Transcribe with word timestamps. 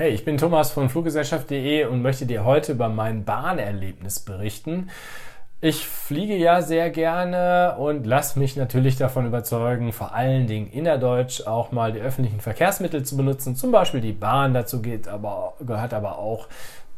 Hey, 0.00 0.12
ich 0.12 0.24
bin 0.24 0.38
Thomas 0.38 0.70
von 0.72 0.88
Fluggesellschaft.de 0.88 1.84
und 1.84 2.00
möchte 2.00 2.24
dir 2.24 2.46
heute 2.46 2.72
über 2.72 2.88
mein 2.88 3.26
Bahnerlebnis 3.26 4.20
berichten. 4.20 4.88
Ich 5.60 5.86
fliege 5.86 6.36
ja 6.36 6.62
sehr 6.62 6.88
gerne 6.88 7.76
und 7.76 8.06
lasse 8.06 8.38
mich 8.38 8.56
natürlich 8.56 8.96
davon 8.96 9.26
überzeugen, 9.26 9.92
vor 9.92 10.14
allen 10.14 10.46
Dingen 10.46 10.70
innerdeutsch 10.72 11.46
auch 11.46 11.70
mal 11.70 11.92
die 11.92 12.00
öffentlichen 12.00 12.40
Verkehrsmittel 12.40 13.02
zu 13.02 13.14
benutzen. 13.14 13.56
Zum 13.56 13.72
Beispiel 13.72 14.00
die 14.00 14.14
Bahn, 14.14 14.54
dazu 14.54 14.80
geht 14.80 15.06
aber, 15.06 15.52
gehört 15.60 15.92
aber 15.92 16.16
auch 16.18 16.48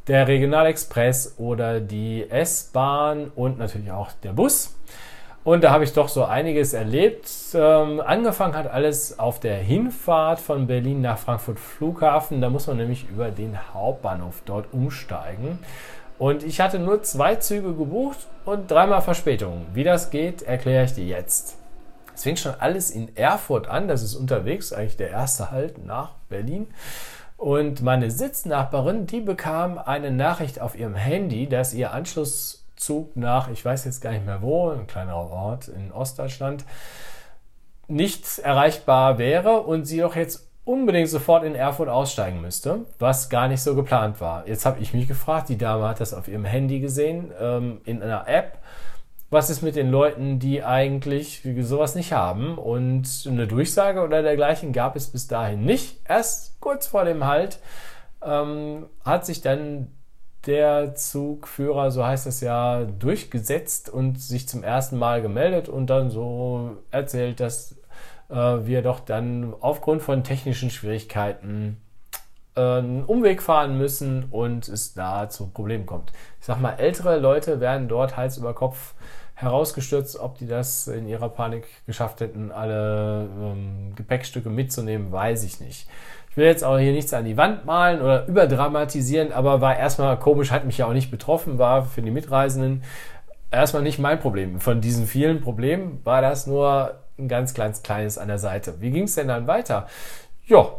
der 0.06 0.28
Regionalexpress 0.28 1.34
oder 1.38 1.80
die 1.80 2.30
S-Bahn 2.30 3.32
und 3.34 3.58
natürlich 3.58 3.90
auch 3.90 4.12
der 4.22 4.32
Bus. 4.32 4.76
Und 5.44 5.64
da 5.64 5.72
habe 5.72 5.82
ich 5.82 5.92
doch 5.92 6.08
so 6.08 6.24
einiges 6.24 6.72
erlebt. 6.72 7.28
Ähm, 7.54 8.00
angefangen 8.00 8.54
hat 8.54 8.68
alles 8.68 9.18
auf 9.18 9.40
der 9.40 9.56
Hinfahrt 9.56 10.38
von 10.38 10.68
Berlin 10.68 11.00
nach 11.00 11.18
Frankfurt 11.18 11.58
Flughafen. 11.58 12.40
Da 12.40 12.48
muss 12.48 12.68
man 12.68 12.76
nämlich 12.76 13.08
über 13.08 13.30
den 13.30 13.58
Hauptbahnhof 13.74 14.42
dort 14.44 14.72
umsteigen. 14.72 15.58
Und 16.18 16.44
ich 16.44 16.60
hatte 16.60 16.78
nur 16.78 17.02
zwei 17.02 17.34
Züge 17.36 17.74
gebucht 17.74 18.18
und 18.44 18.70
dreimal 18.70 19.02
Verspätung. 19.02 19.66
Wie 19.74 19.82
das 19.82 20.10
geht, 20.10 20.42
erkläre 20.42 20.84
ich 20.84 20.94
dir 20.94 21.06
jetzt. 21.06 21.56
Es 22.14 22.22
fing 22.22 22.36
schon 22.36 22.54
alles 22.60 22.90
in 22.90 23.16
Erfurt 23.16 23.68
an. 23.68 23.88
Das 23.88 24.02
ist 24.04 24.14
unterwegs, 24.14 24.72
eigentlich 24.72 24.96
der 24.96 25.10
erste 25.10 25.50
Halt 25.50 25.84
nach 25.84 26.10
Berlin. 26.28 26.68
Und 27.36 27.82
meine 27.82 28.12
Sitznachbarin, 28.12 29.06
die 29.06 29.20
bekam 29.20 29.78
eine 29.78 30.12
Nachricht 30.12 30.60
auf 30.60 30.78
ihrem 30.78 30.94
Handy, 30.94 31.48
dass 31.48 31.74
ihr 31.74 31.92
Anschluss 31.92 32.61
Zug 32.82 33.16
nach, 33.16 33.48
ich 33.48 33.64
weiß 33.64 33.84
jetzt 33.84 34.00
gar 34.00 34.10
nicht 34.10 34.26
mehr 34.26 34.42
wo, 34.42 34.70
ein 34.70 34.86
kleinerer 34.86 35.30
Ort 35.30 35.68
in 35.68 35.92
Ostdeutschland, 35.92 36.64
nicht 37.88 38.38
erreichbar 38.38 39.18
wäre 39.18 39.60
und 39.60 39.84
sie 39.84 40.00
doch 40.00 40.16
jetzt 40.16 40.48
unbedingt 40.64 41.08
sofort 41.08 41.44
in 41.44 41.54
Erfurt 41.54 41.88
aussteigen 41.88 42.40
müsste, 42.40 42.80
was 42.98 43.28
gar 43.28 43.48
nicht 43.48 43.62
so 43.62 43.74
geplant 43.74 44.20
war. 44.20 44.46
Jetzt 44.46 44.64
habe 44.64 44.80
ich 44.80 44.94
mich 44.94 45.08
gefragt, 45.08 45.48
die 45.48 45.58
Dame 45.58 45.88
hat 45.88 46.00
das 46.00 46.14
auf 46.14 46.28
ihrem 46.28 46.44
Handy 46.44 46.80
gesehen, 46.80 47.32
ähm, 47.40 47.80
in 47.84 48.02
einer 48.02 48.28
App. 48.28 48.58
Was 49.30 49.48
ist 49.48 49.62
mit 49.62 49.76
den 49.76 49.90
Leuten, 49.90 50.38
die 50.38 50.62
eigentlich 50.62 51.42
sowas 51.60 51.94
nicht 51.94 52.12
haben? 52.12 52.58
Und 52.58 53.26
eine 53.26 53.46
Durchsage 53.46 54.02
oder 54.02 54.22
dergleichen 54.22 54.72
gab 54.72 54.94
es 54.94 55.08
bis 55.08 55.26
dahin 55.26 55.64
nicht. 55.64 56.00
Erst 56.06 56.60
kurz 56.60 56.86
vor 56.86 57.04
dem 57.04 57.24
Halt 57.24 57.58
ähm, 58.22 58.86
hat 59.04 59.24
sich 59.24 59.40
dann 59.40 59.88
der 60.46 60.94
Zugführer, 60.94 61.90
so 61.90 62.04
heißt 62.04 62.26
es 62.26 62.40
ja, 62.40 62.84
durchgesetzt 62.84 63.88
und 63.88 64.20
sich 64.20 64.48
zum 64.48 64.64
ersten 64.64 64.98
Mal 64.98 65.22
gemeldet 65.22 65.68
und 65.68 65.88
dann 65.88 66.10
so 66.10 66.78
erzählt, 66.90 67.40
dass 67.40 67.76
äh, 68.28 68.34
wir 68.34 68.82
doch 68.82 69.00
dann 69.00 69.54
aufgrund 69.60 70.02
von 70.02 70.24
technischen 70.24 70.70
Schwierigkeiten 70.70 71.80
äh, 72.56 72.60
einen 72.60 73.04
Umweg 73.04 73.42
fahren 73.42 73.78
müssen 73.78 74.24
und 74.30 74.68
es 74.68 74.94
da 74.94 75.28
zu 75.28 75.48
Problemen 75.48 75.86
kommt. 75.86 76.12
Ich 76.40 76.46
sag 76.46 76.60
mal, 76.60 76.72
ältere 76.72 77.18
Leute 77.18 77.60
werden 77.60 77.88
dort 77.88 78.16
Hals 78.16 78.38
über 78.38 78.54
Kopf 78.54 78.94
herausgestürzt. 79.34 80.18
Ob 80.18 80.38
die 80.38 80.46
das 80.46 80.88
in 80.88 81.08
ihrer 81.08 81.28
Panik 81.28 81.66
geschafft 81.86 82.20
hätten, 82.20 82.50
alle 82.50 83.28
ähm, 83.40 83.92
Gepäckstücke 83.94 84.50
mitzunehmen, 84.50 85.12
weiß 85.12 85.44
ich 85.44 85.60
nicht. 85.60 85.88
Ich 86.32 86.38
will 86.38 86.46
jetzt 86.46 86.64
auch 86.64 86.78
hier 86.78 86.92
nichts 86.92 87.12
an 87.12 87.26
die 87.26 87.36
Wand 87.36 87.66
malen 87.66 88.00
oder 88.00 88.26
überdramatisieren, 88.26 89.32
aber 89.32 89.60
war 89.60 89.76
erstmal 89.76 90.18
komisch, 90.18 90.50
hat 90.50 90.64
mich 90.64 90.78
ja 90.78 90.86
auch 90.86 90.94
nicht 90.94 91.10
betroffen, 91.10 91.58
war 91.58 91.84
für 91.84 92.00
die 92.00 92.10
Mitreisenden 92.10 92.84
erstmal 93.50 93.82
nicht 93.82 93.98
mein 93.98 94.18
Problem. 94.18 94.58
Von 94.58 94.80
diesen 94.80 95.06
vielen 95.06 95.42
Problemen 95.42 96.00
war 96.04 96.22
das 96.22 96.46
nur 96.46 96.94
ein 97.18 97.28
ganz 97.28 97.52
kleines, 97.52 97.82
kleines 97.82 98.16
an 98.16 98.28
der 98.28 98.38
Seite. 98.38 98.80
Wie 98.80 98.90
ging 98.90 99.04
es 99.04 99.14
denn 99.14 99.28
dann 99.28 99.46
weiter? 99.46 99.86
Ja, 100.46 100.70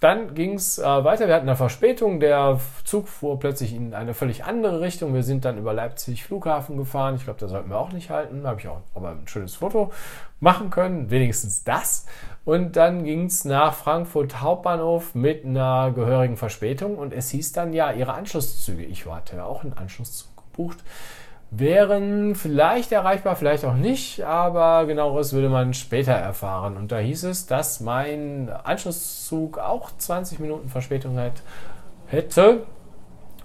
dann 0.00 0.34
ging 0.34 0.54
es 0.54 0.78
äh, 0.78 0.82
weiter. 0.82 1.28
Wir 1.28 1.34
hatten 1.34 1.48
eine 1.48 1.56
Verspätung. 1.56 2.20
Der 2.20 2.58
Zug 2.84 3.06
fuhr 3.06 3.38
plötzlich 3.38 3.74
in 3.74 3.92
eine 3.92 4.14
völlig 4.14 4.44
andere 4.44 4.80
Richtung. 4.80 5.12
Wir 5.12 5.22
sind 5.22 5.44
dann 5.44 5.58
über 5.58 5.74
Leipzig 5.74 6.24
Flughafen 6.24 6.78
gefahren. 6.78 7.16
Ich 7.16 7.24
glaube, 7.24 7.38
da 7.38 7.48
sollten 7.48 7.68
wir 7.68 7.78
auch 7.78 7.92
nicht 7.92 8.08
halten. 8.08 8.46
Habe 8.46 8.58
ich 8.58 8.66
auch 8.66 8.80
aber 8.94 9.10
ein 9.10 9.28
schönes 9.28 9.56
Foto 9.56 9.92
machen 10.40 10.70
können. 10.70 11.10
Wenigstens 11.10 11.64
das. 11.64 12.06
Und 12.44 12.76
dann 12.76 13.04
ging 13.04 13.26
es 13.26 13.44
nach 13.44 13.74
Frankfurt 13.74 14.40
Hauptbahnhof 14.40 15.14
mit 15.14 15.44
einer 15.44 15.92
gehörigen 15.94 16.36
Verspätung. 16.36 16.96
Und 16.96 17.12
es 17.12 17.30
hieß 17.30 17.52
dann 17.52 17.72
ja, 17.72 17.92
ihre 17.92 18.14
Anschlusszüge. 18.14 18.84
Ich 18.84 19.06
hatte 19.06 19.36
ja 19.36 19.44
auch 19.44 19.62
einen 19.62 19.74
Anschlusszug 19.74 20.28
gebucht 20.36 20.78
wären 21.50 22.36
vielleicht 22.36 22.92
erreichbar, 22.92 23.34
vielleicht 23.36 23.64
auch 23.64 23.74
nicht, 23.74 24.22
aber 24.24 24.86
genaueres 24.86 25.32
würde 25.32 25.48
man 25.48 25.74
später 25.74 26.12
erfahren. 26.12 26.76
Und 26.76 26.92
da 26.92 26.98
hieß 26.98 27.24
es, 27.24 27.46
dass 27.46 27.80
mein 27.80 28.48
Anschlusszug 28.48 29.58
auch 29.58 29.90
20 29.96 30.38
Minuten 30.38 30.68
Verspätung 30.68 31.18
hätte. 32.06 32.66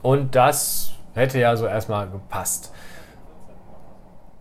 Und 0.04 0.36
das 0.36 0.92
hätte 1.16 1.40
ja 1.40 1.56
so 1.56 1.66
erstmal 1.66 2.08
gepasst. 2.08 2.72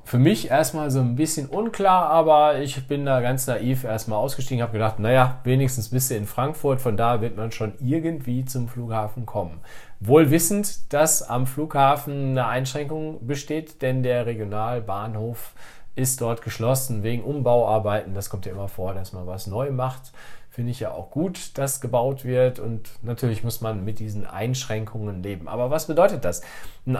Für 0.06 0.18
mich 0.18 0.50
erstmal 0.50 0.90
so 0.90 1.00
ein 1.00 1.16
bisschen 1.16 1.48
unklar, 1.48 2.10
aber 2.10 2.58
ich 2.58 2.86
bin 2.86 3.06
da 3.06 3.22
ganz 3.22 3.46
naiv 3.46 3.84
erstmal 3.84 4.18
ausgestiegen, 4.18 4.62
habe 4.62 4.74
gedacht, 4.74 4.98
naja, 4.98 5.40
wenigstens 5.44 5.88
bist 5.88 6.10
du 6.10 6.14
in 6.14 6.26
Frankfurt, 6.26 6.82
von 6.82 6.98
da 6.98 7.22
wird 7.22 7.38
man 7.38 7.52
schon 7.52 7.72
irgendwie 7.80 8.44
zum 8.44 8.68
Flughafen 8.68 9.24
kommen. 9.24 9.60
Wohl 10.00 10.30
wissend, 10.30 10.92
dass 10.92 11.22
am 11.22 11.46
Flughafen 11.46 12.32
eine 12.32 12.46
Einschränkung 12.46 13.26
besteht, 13.26 13.80
denn 13.80 14.02
der 14.02 14.26
Regionalbahnhof 14.26 15.54
ist 15.96 16.20
dort 16.20 16.42
geschlossen 16.42 17.02
wegen 17.02 17.22
Umbauarbeiten. 17.22 18.14
Das 18.14 18.28
kommt 18.28 18.44
ja 18.44 18.52
immer 18.52 18.68
vor, 18.68 18.92
dass 18.92 19.14
man 19.14 19.26
was 19.26 19.46
neu 19.46 19.70
macht. 19.70 20.12
Finde 20.50 20.70
ich 20.70 20.80
ja 20.80 20.90
auch 20.90 21.10
gut, 21.10 21.56
dass 21.56 21.80
gebaut 21.80 22.24
wird 22.24 22.58
und 22.58 22.90
natürlich 23.02 23.42
muss 23.42 23.62
man 23.62 23.84
mit 23.84 23.98
diesen 23.98 24.26
Einschränkungen 24.26 25.22
leben. 25.22 25.48
Aber 25.48 25.70
was 25.70 25.86
bedeutet 25.86 26.24
das? 26.24 26.42
Ein 26.86 26.96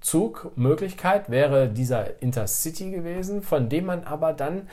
Anschlusszugmöglichkeit 0.00 1.30
wäre 1.30 1.68
dieser 1.68 2.22
Intercity 2.22 2.90
gewesen, 2.90 3.42
von 3.42 3.68
dem 3.68 3.86
man 3.86 4.04
aber 4.04 4.32
dann 4.32 4.68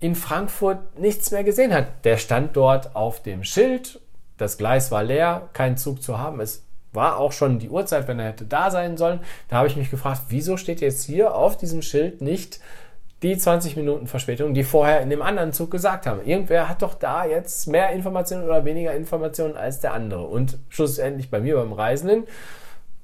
in 0.00 0.14
Frankfurt 0.14 0.98
nichts 0.98 1.30
mehr 1.30 1.44
gesehen 1.44 1.74
hat. 1.74 2.04
Der 2.04 2.16
stand 2.16 2.56
dort 2.56 2.96
auf 2.96 3.22
dem 3.22 3.44
Schild 3.44 4.00
das 4.38 4.56
Gleis 4.56 4.90
war 4.90 5.02
leer, 5.02 5.48
kein 5.52 5.76
Zug 5.76 6.02
zu 6.02 6.18
haben. 6.18 6.40
Es 6.40 6.64
war 6.92 7.18
auch 7.18 7.32
schon 7.32 7.58
die 7.58 7.68
Uhrzeit, 7.68 8.08
wenn 8.08 8.18
er 8.18 8.28
hätte 8.28 8.44
da 8.44 8.70
sein 8.70 8.96
sollen. 8.96 9.20
Da 9.48 9.56
habe 9.56 9.68
ich 9.68 9.76
mich 9.76 9.90
gefragt, 9.90 10.22
wieso 10.28 10.56
steht 10.56 10.80
jetzt 10.80 11.04
hier 11.04 11.34
auf 11.34 11.58
diesem 11.58 11.82
Schild 11.82 12.22
nicht 12.22 12.60
die 13.22 13.36
20 13.36 13.76
Minuten 13.76 14.06
Verspätung, 14.06 14.54
die 14.54 14.62
vorher 14.62 15.00
in 15.00 15.10
dem 15.10 15.22
anderen 15.22 15.52
Zug 15.52 15.72
gesagt 15.72 16.06
haben. 16.06 16.24
Irgendwer 16.24 16.68
hat 16.68 16.82
doch 16.82 16.94
da 16.94 17.26
jetzt 17.26 17.66
mehr 17.66 17.90
Informationen 17.90 18.44
oder 18.44 18.64
weniger 18.64 18.94
Informationen 18.94 19.56
als 19.56 19.80
der 19.80 19.92
andere. 19.92 20.24
Und 20.24 20.56
schlussendlich 20.68 21.28
bei 21.28 21.40
mir 21.40 21.56
beim 21.56 21.72
Reisenden 21.72 22.24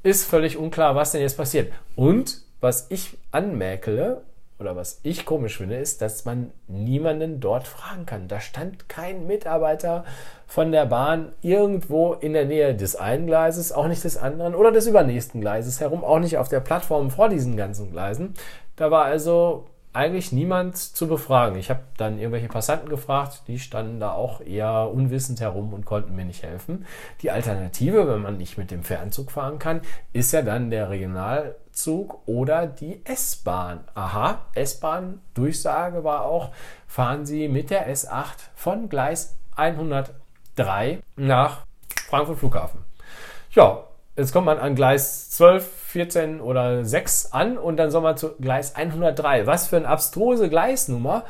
ist 0.04 0.24
völlig 0.24 0.56
unklar, 0.56 0.94
was 0.94 1.10
denn 1.10 1.22
jetzt 1.22 1.36
passiert. 1.36 1.72
Und 1.96 2.42
was 2.60 2.86
ich 2.90 3.18
anmäkele, 3.32 4.22
oder 4.58 4.76
was 4.76 5.00
ich 5.02 5.26
komisch 5.26 5.58
finde, 5.58 5.76
ist, 5.76 6.00
dass 6.00 6.24
man 6.24 6.52
niemanden 6.68 7.40
dort 7.40 7.66
fragen 7.66 8.06
kann. 8.06 8.28
Da 8.28 8.40
stand 8.40 8.88
kein 8.88 9.26
Mitarbeiter 9.26 10.04
von 10.46 10.70
der 10.70 10.86
Bahn 10.86 11.32
irgendwo 11.42 12.14
in 12.14 12.34
der 12.34 12.44
Nähe 12.44 12.74
des 12.74 12.94
einen 12.94 13.26
Gleises, 13.26 13.72
auch 13.72 13.88
nicht 13.88 14.04
des 14.04 14.16
anderen 14.16 14.54
oder 14.54 14.70
des 14.70 14.86
übernächsten 14.86 15.40
Gleises 15.40 15.80
herum, 15.80 16.04
auch 16.04 16.20
nicht 16.20 16.38
auf 16.38 16.48
der 16.48 16.60
Plattform 16.60 17.10
vor 17.10 17.28
diesen 17.28 17.56
ganzen 17.56 17.90
Gleisen. 17.90 18.34
Da 18.76 18.90
war 18.90 19.04
also 19.04 19.66
eigentlich 19.94 20.32
niemand 20.32 20.76
zu 20.76 21.06
befragen. 21.06 21.56
Ich 21.56 21.70
habe 21.70 21.84
dann 21.96 22.18
irgendwelche 22.18 22.48
Passanten 22.48 22.88
gefragt, 22.88 23.42
die 23.46 23.60
standen 23.60 24.00
da 24.00 24.12
auch 24.12 24.40
eher 24.40 24.90
unwissend 24.92 25.40
herum 25.40 25.72
und 25.72 25.84
konnten 25.84 26.16
mir 26.16 26.24
nicht 26.24 26.42
helfen. 26.42 26.84
Die 27.22 27.30
Alternative, 27.30 28.08
wenn 28.08 28.20
man 28.20 28.36
nicht 28.36 28.58
mit 28.58 28.72
dem 28.72 28.82
Fernzug 28.82 29.30
fahren 29.30 29.58
kann, 29.60 29.82
ist 30.12 30.32
ja 30.32 30.42
dann 30.42 30.70
der 30.70 30.90
Regionalzug 30.90 32.26
oder 32.26 32.66
die 32.66 33.04
S-Bahn. 33.04 33.84
Aha, 33.94 34.46
S-Bahn-Durchsage 34.54 36.02
war 36.02 36.24
auch, 36.24 36.50
fahren 36.88 37.24
Sie 37.24 37.48
mit 37.48 37.70
der 37.70 37.88
S8 37.88 38.34
von 38.56 38.88
Gleis 38.88 39.36
103 39.54 41.00
nach 41.14 41.64
Frankfurt 42.08 42.38
Flughafen. 42.40 42.84
Ja, 43.52 43.84
Jetzt 44.16 44.32
kommt 44.32 44.46
man 44.46 44.58
an 44.58 44.76
Gleis 44.76 45.30
12, 45.30 45.66
14 45.86 46.40
oder 46.40 46.84
6 46.84 47.32
an 47.32 47.58
und 47.58 47.76
dann 47.76 47.90
soll 47.90 48.02
man 48.02 48.16
zu 48.16 48.34
Gleis 48.40 48.76
103. 48.76 49.46
Was 49.46 49.68
für 49.68 49.76
eine 49.76 49.88
abstruse 49.88 50.48
Gleisnummer. 50.48 51.24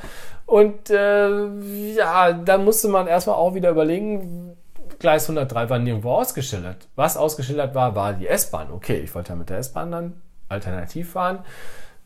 Und 0.47 0.91
äh, 0.91 1.95
ja, 1.95 2.33
dann 2.33 2.65
musste 2.65 2.89
man 2.89 3.07
erstmal 3.07 3.37
auch 3.37 3.55
wieder 3.55 3.71
überlegen, 3.71 4.57
Gleis 4.99 5.25
103 5.25 5.71
war 5.71 5.79
nirgendwo 5.79 6.13
ausgeschildert. 6.13 6.89
Was 6.95 7.17
ausgeschildert 7.17 7.75
war, 7.75 7.95
war 7.95 8.13
die 8.13 8.29
S-Bahn. 8.29 8.71
Okay, 8.71 8.99
ich 8.99 9.15
wollte 9.15 9.31
ja 9.31 9.37
mit 9.37 9.51
der 9.51 9.59
S-Bahn 9.59 9.91
dann 9.91 10.23
alternativ 10.49 11.13
fahren. 11.13 11.41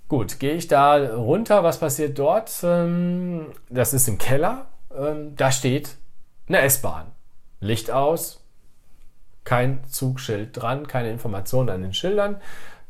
Gut, 0.08 0.38
gehe 0.38 0.54
ich 0.54 0.68
da 0.68 0.96
runter. 1.14 1.64
Was 1.64 1.78
passiert 1.78 2.18
dort? 2.18 2.50
Ähm, 2.62 3.46
das 3.68 3.92
ist 3.92 4.08
im 4.08 4.18
Keller. 4.18 4.66
Ähm, 4.96 5.34
da 5.36 5.50
steht 5.50 5.96
eine 6.48 6.60
S-Bahn. 6.60 7.06
Licht 7.60 7.90
aus, 7.90 8.40
kein 9.48 9.80
Zugschild 9.88 10.50
dran, 10.52 10.86
keine 10.86 11.10
Informationen 11.10 11.70
an 11.70 11.80
den 11.80 11.94
Schildern. 11.94 12.36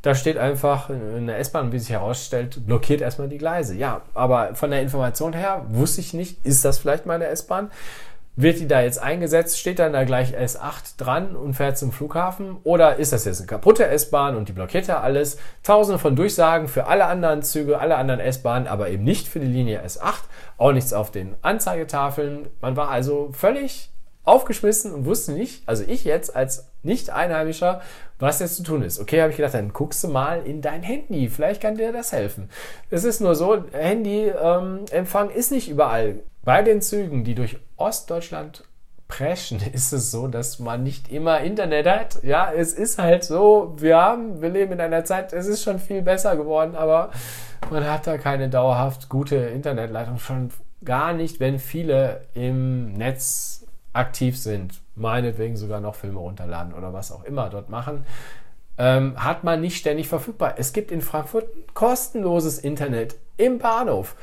Da 0.02 0.16
steht 0.16 0.38
einfach 0.38 0.90
eine 0.90 1.36
S-Bahn, 1.36 1.70
wie 1.70 1.78
sich 1.78 1.90
herausstellt, 1.90 2.66
blockiert 2.66 3.00
erstmal 3.00 3.28
die 3.28 3.38
Gleise. 3.38 3.76
Ja, 3.76 4.02
aber 4.12 4.56
von 4.56 4.72
der 4.72 4.82
Information 4.82 5.34
her 5.34 5.66
wusste 5.68 6.00
ich 6.00 6.14
nicht, 6.14 6.44
ist 6.44 6.64
das 6.64 6.78
vielleicht 6.78 7.06
meine 7.06 7.26
S-Bahn? 7.28 7.70
Wird 8.34 8.58
die 8.58 8.66
da 8.66 8.80
jetzt 8.80 9.00
eingesetzt? 9.00 9.60
Steht 9.60 9.78
dann 9.78 9.92
da 9.92 10.02
gleich 10.02 10.36
S8 10.36 10.96
dran 10.96 11.36
und 11.36 11.54
fährt 11.54 11.78
zum 11.78 11.92
Flughafen? 11.92 12.56
Oder 12.64 12.96
ist 12.96 13.12
das 13.12 13.24
jetzt 13.24 13.38
eine 13.38 13.46
kaputte 13.46 13.86
S-Bahn 13.86 14.34
und 14.34 14.48
die 14.48 14.52
blockiert 14.52 14.88
ja 14.88 15.00
alles? 15.00 15.38
Tausende 15.62 16.00
von 16.00 16.16
Durchsagen 16.16 16.66
für 16.66 16.86
alle 16.86 17.06
anderen 17.06 17.42
Züge, 17.42 17.78
alle 17.78 17.96
anderen 17.96 18.20
S-Bahnen, 18.20 18.66
aber 18.66 18.88
eben 18.88 19.04
nicht 19.04 19.28
für 19.28 19.38
die 19.38 19.46
Linie 19.46 19.84
S8. 19.84 20.22
Auch 20.56 20.72
nichts 20.72 20.92
auf 20.92 21.12
den 21.12 21.36
Anzeigetafeln. 21.42 22.48
Man 22.60 22.76
war 22.76 22.88
also 22.88 23.30
völlig 23.32 23.90
aufgeschmissen 24.28 24.92
und 24.92 25.04
wusste 25.06 25.32
nicht, 25.32 25.62
also 25.66 25.84
ich 25.86 26.04
jetzt 26.04 26.36
als 26.36 26.68
Nicht-Einheimischer, 26.82 27.80
was 28.18 28.40
jetzt 28.40 28.56
zu 28.56 28.62
tun 28.62 28.82
ist. 28.82 29.00
Okay, 29.00 29.20
habe 29.20 29.30
ich 29.30 29.36
gedacht, 29.36 29.54
dann 29.54 29.72
guckst 29.72 30.02
du 30.04 30.08
mal 30.08 30.42
in 30.44 30.60
dein 30.60 30.82
Handy. 30.82 31.28
Vielleicht 31.28 31.62
kann 31.62 31.76
dir 31.76 31.92
das 31.92 32.12
helfen. 32.12 32.50
Es 32.90 33.04
ist 33.04 33.20
nur 33.20 33.34
so, 33.34 33.64
Handy-Empfang 33.72 35.30
ähm, 35.30 35.36
ist 35.36 35.52
nicht 35.52 35.68
überall. 35.68 36.20
Bei 36.44 36.62
den 36.62 36.82
Zügen, 36.82 37.24
die 37.24 37.34
durch 37.34 37.58
Ostdeutschland 37.76 38.64
preschen, 39.06 39.60
ist 39.72 39.92
es 39.92 40.10
so, 40.10 40.28
dass 40.28 40.58
man 40.58 40.82
nicht 40.82 41.10
immer 41.10 41.40
Internet 41.40 41.86
hat. 41.86 42.22
Ja, 42.22 42.52
es 42.52 42.72
ist 42.72 42.98
halt 42.98 43.24
so, 43.24 43.74
wir 43.76 43.96
haben, 43.96 44.42
wir 44.42 44.50
leben 44.50 44.72
in 44.72 44.80
einer 44.80 45.04
Zeit, 45.04 45.32
es 45.32 45.46
ist 45.46 45.62
schon 45.62 45.78
viel 45.78 46.02
besser 46.02 46.36
geworden, 46.36 46.74
aber 46.76 47.10
man 47.70 47.88
hat 47.88 48.06
da 48.06 48.18
keine 48.18 48.48
dauerhaft 48.48 49.08
gute 49.08 49.36
Internetleitung. 49.36 50.18
Schon 50.18 50.50
gar 50.84 51.12
nicht, 51.12 51.40
wenn 51.40 51.58
viele 51.58 52.22
im 52.34 52.92
Netz 52.92 53.57
aktiv 53.92 54.38
sind, 54.38 54.80
meinetwegen 54.94 55.56
sogar 55.56 55.80
noch 55.80 55.94
Filme 55.94 56.18
runterladen 56.18 56.74
oder 56.74 56.92
was 56.92 57.12
auch 57.12 57.24
immer 57.24 57.48
dort 57.48 57.70
machen, 57.70 58.04
ähm, 58.76 59.22
hat 59.22 59.44
man 59.44 59.60
nicht 59.60 59.76
ständig 59.76 60.08
verfügbar. 60.08 60.54
Es 60.56 60.72
gibt 60.72 60.90
in 60.90 61.00
Frankfurt 61.00 61.46
kostenloses 61.74 62.58
Internet 62.58 63.16
im 63.36 63.58
Bahnhof. 63.58 64.14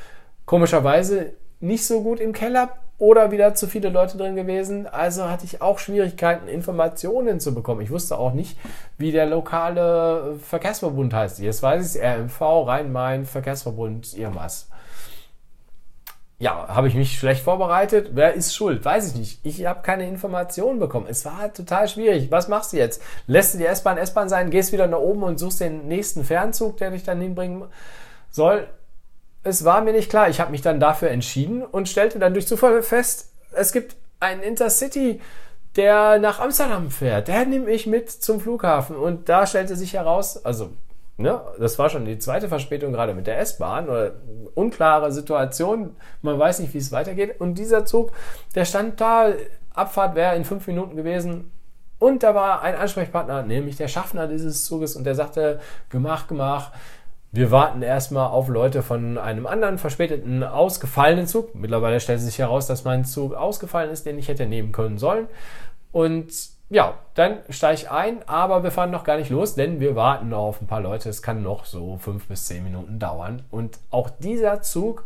Komischerweise 0.45 1.33
nicht 1.59 1.85
so 1.85 2.01
gut 2.01 2.19
im 2.19 2.31
Keller 2.31 2.69
oder 2.97 3.31
wieder 3.31 3.55
zu 3.55 3.67
viele 3.67 3.89
Leute 3.89 4.17
drin 4.17 4.35
gewesen. 4.35 4.87
Also 4.87 5.29
hatte 5.29 5.45
ich 5.45 5.61
auch 5.61 5.79
Schwierigkeiten, 5.79 6.47
Informationen 6.47 7.39
zu 7.39 7.53
bekommen. 7.53 7.81
Ich 7.81 7.91
wusste 7.91 8.17
auch 8.17 8.33
nicht, 8.33 8.57
wie 8.97 9.11
der 9.11 9.25
lokale 9.25 10.37
Verkehrsverbund 10.39 11.13
heißt. 11.13 11.39
Jetzt 11.39 11.61
weiß 11.61 11.95
ich 11.95 12.01
es, 12.01 12.07
RMV, 12.07 12.67
Rhein-Main, 12.67 13.25
Verkehrsverbund, 13.25 14.17
irgendwas 14.17 14.69
ja, 16.37 16.67
habe 16.67 16.89
ich 16.89 16.95
mich 16.95 17.17
schlecht 17.17 17.43
vorbereitet? 17.43 18.09
Wer 18.13 18.33
ist 18.33 18.53
schuld? 18.53 18.83
Weiß 18.83 19.07
ich 19.07 19.15
nicht. 19.15 19.39
Ich 19.43 19.65
habe 19.65 19.81
keine 19.83 20.07
Informationen 20.07 20.79
bekommen. 20.79 21.07
Es 21.09 21.23
war 21.23 21.53
total 21.53 21.87
schwierig. 21.87 22.29
Was 22.29 22.49
machst 22.49 22.73
du 22.73 22.77
jetzt? 22.77 23.01
Lässt 23.25 23.53
du 23.53 23.57
die 23.57 23.65
S-Bahn 23.65 23.97
S-Bahn 23.97 24.27
sein, 24.27 24.49
gehst 24.49 24.73
wieder 24.73 24.87
nach 24.87 24.99
oben 24.99 25.23
und 25.23 25.39
suchst 25.39 25.61
den 25.61 25.87
nächsten 25.87 26.25
Fernzug, 26.25 26.77
der 26.77 26.91
dich 26.91 27.03
dann 27.03 27.21
hinbringen 27.21 27.63
soll? 28.31 28.67
Es 29.43 29.63
war 29.63 29.81
mir 29.81 29.93
nicht 29.93 30.09
klar. 30.09 30.27
Ich 30.27 30.41
habe 30.41 30.51
mich 30.51 30.61
dann 30.61 30.81
dafür 30.81 31.09
entschieden 31.09 31.63
und 31.63 31.87
stellte 31.87 32.19
dann 32.19 32.33
durch 32.33 32.47
Zufall 32.47 32.81
fest, 32.83 33.29
es 33.53 33.71
gibt 33.71 33.95
einen 34.19 34.41
Intercity, 34.41 35.21
der 35.77 36.19
nach 36.19 36.39
Amsterdam 36.39 36.91
fährt. 36.91 37.29
Der 37.29 37.45
nehme 37.45 37.71
ich 37.71 37.87
mit 37.87 38.09
zum 38.09 38.41
Flughafen. 38.41 38.97
Und 38.97 39.29
da 39.29 39.45
stellte 39.45 39.75
sich 39.77 39.93
heraus, 39.93 40.43
also 40.43 40.71
Ne? 41.17 41.39
Das 41.59 41.79
war 41.79 41.89
schon 41.89 42.05
die 42.05 42.19
zweite 42.19 42.49
Verspätung 42.49 42.91
gerade 42.91 43.13
mit 43.13 43.27
der 43.27 43.39
S-Bahn 43.39 43.87
oder 43.87 44.13
unklare 44.53 45.11
Situation. 45.11 45.95
Man 46.21 46.37
weiß 46.37 46.59
nicht, 46.59 46.73
wie 46.73 46.79
es 46.79 46.91
weitergeht. 46.91 47.39
Und 47.39 47.57
dieser 47.57 47.85
Zug, 47.85 48.11
der 48.53 48.65
stand 48.65 48.99
da, 48.99 49.29
Abfahrt 49.73 50.15
wäre 50.15 50.35
in 50.35 50.43
fünf 50.43 50.67
Minuten 50.67 50.95
gewesen. 50.95 51.51
Und 51.99 52.23
da 52.23 52.35
war 52.35 52.61
ein 52.61 52.75
Ansprechpartner, 52.75 53.43
nämlich 53.43 53.77
der 53.77 53.87
Schaffner 53.87 54.27
dieses 54.27 54.65
Zuges, 54.65 54.97
und 54.97 55.05
der 55.05 55.15
sagte, 55.15 55.59
gemach, 55.89 56.27
gemach, 56.27 56.71
wir 57.31 57.51
warten 57.51 57.81
erstmal 57.81 58.27
auf 58.27 58.47
Leute 58.47 58.81
von 58.81 59.17
einem 59.17 59.47
anderen 59.47 59.77
verspäteten, 59.77 60.43
ausgefallenen 60.43 61.27
Zug. 61.27 61.55
Mittlerweile 61.55 61.99
stellt 61.99 62.21
sich 62.21 62.39
heraus, 62.39 62.67
dass 62.67 62.83
mein 62.83 63.05
Zug 63.05 63.33
ausgefallen 63.33 63.91
ist, 63.91 64.05
den 64.05 64.17
ich 64.17 64.27
hätte 64.27 64.45
nehmen 64.45 64.71
können 64.71 64.97
sollen. 64.97 65.27
Und 65.91 66.54
ja, 66.69 66.97
dann 67.13 67.37
steige 67.49 67.81
ich 67.81 67.91
ein, 67.91 68.27
aber 68.27 68.63
wir 68.63 68.71
fahren 68.71 68.91
noch 68.91 69.03
gar 69.03 69.17
nicht 69.17 69.29
los, 69.29 69.55
denn 69.55 69.79
wir 69.79 69.95
warten 69.95 70.29
noch 70.29 70.39
auf 70.39 70.61
ein 70.61 70.67
paar 70.67 70.81
Leute. 70.81 71.09
Es 71.09 71.21
kann 71.21 71.43
noch 71.43 71.65
so 71.65 71.97
fünf 71.97 72.27
bis 72.27 72.47
zehn 72.47 72.63
Minuten 72.63 72.97
dauern. 72.97 73.43
Und 73.51 73.77
auch 73.91 74.09
dieser 74.09 74.61
Zug 74.61 75.03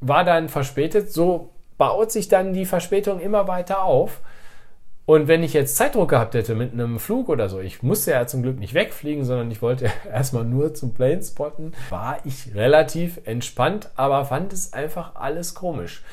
war 0.00 0.24
dann 0.24 0.48
verspätet. 0.48 1.12
So 1.12 1.50
baut 1.76 2.12
sich 2.12 2.28
dann 2.28 2.52
die 2.52 2.66
Verspätung 2.66 3.20
immer 3.20 3.48
weiter 3.48 3.82
auf. 3.82 4.20
Und 5.06 5.26
wenn 5.26 5.42
ich 5.42 5.54
jetzt 5.54 5.76
Zeitdruck 5.76 6.10
gehabt 6.10 6.34
hätte 6.34 6.54
mit 6.54 6.72
einem 6.72 7.00
Flug 7.00 7.28
oder 7.28 7.48
so, 7.48 7.58
ich 7.58 7.82
musste 7.82 8.12
ja 8.12 8.28
zum 8.28 8.42
Glück 8.42 8.60
nicht 8.60 8.74
wegfliegen, 8.74 9.24
sondern 9.24 9.50
ich 9.50 9.60
wollte 9.60 9.90
erstmal 10.08 10.44
nur 10.44 10.72
zum 10.72 10.94
Plane 10.94 11.20
spotten, 11.20 11.72
war 11.88 12.18
ich 12.24 12.54
relativ 12.54 13.18
entspannt, 13.24 13.90
aber 13.96 14.24
fand 14.24 14.52
es 14.52 14.72
einfach 14.72 15.16
alles 15.16 15.54
komisch. 15.54 16.04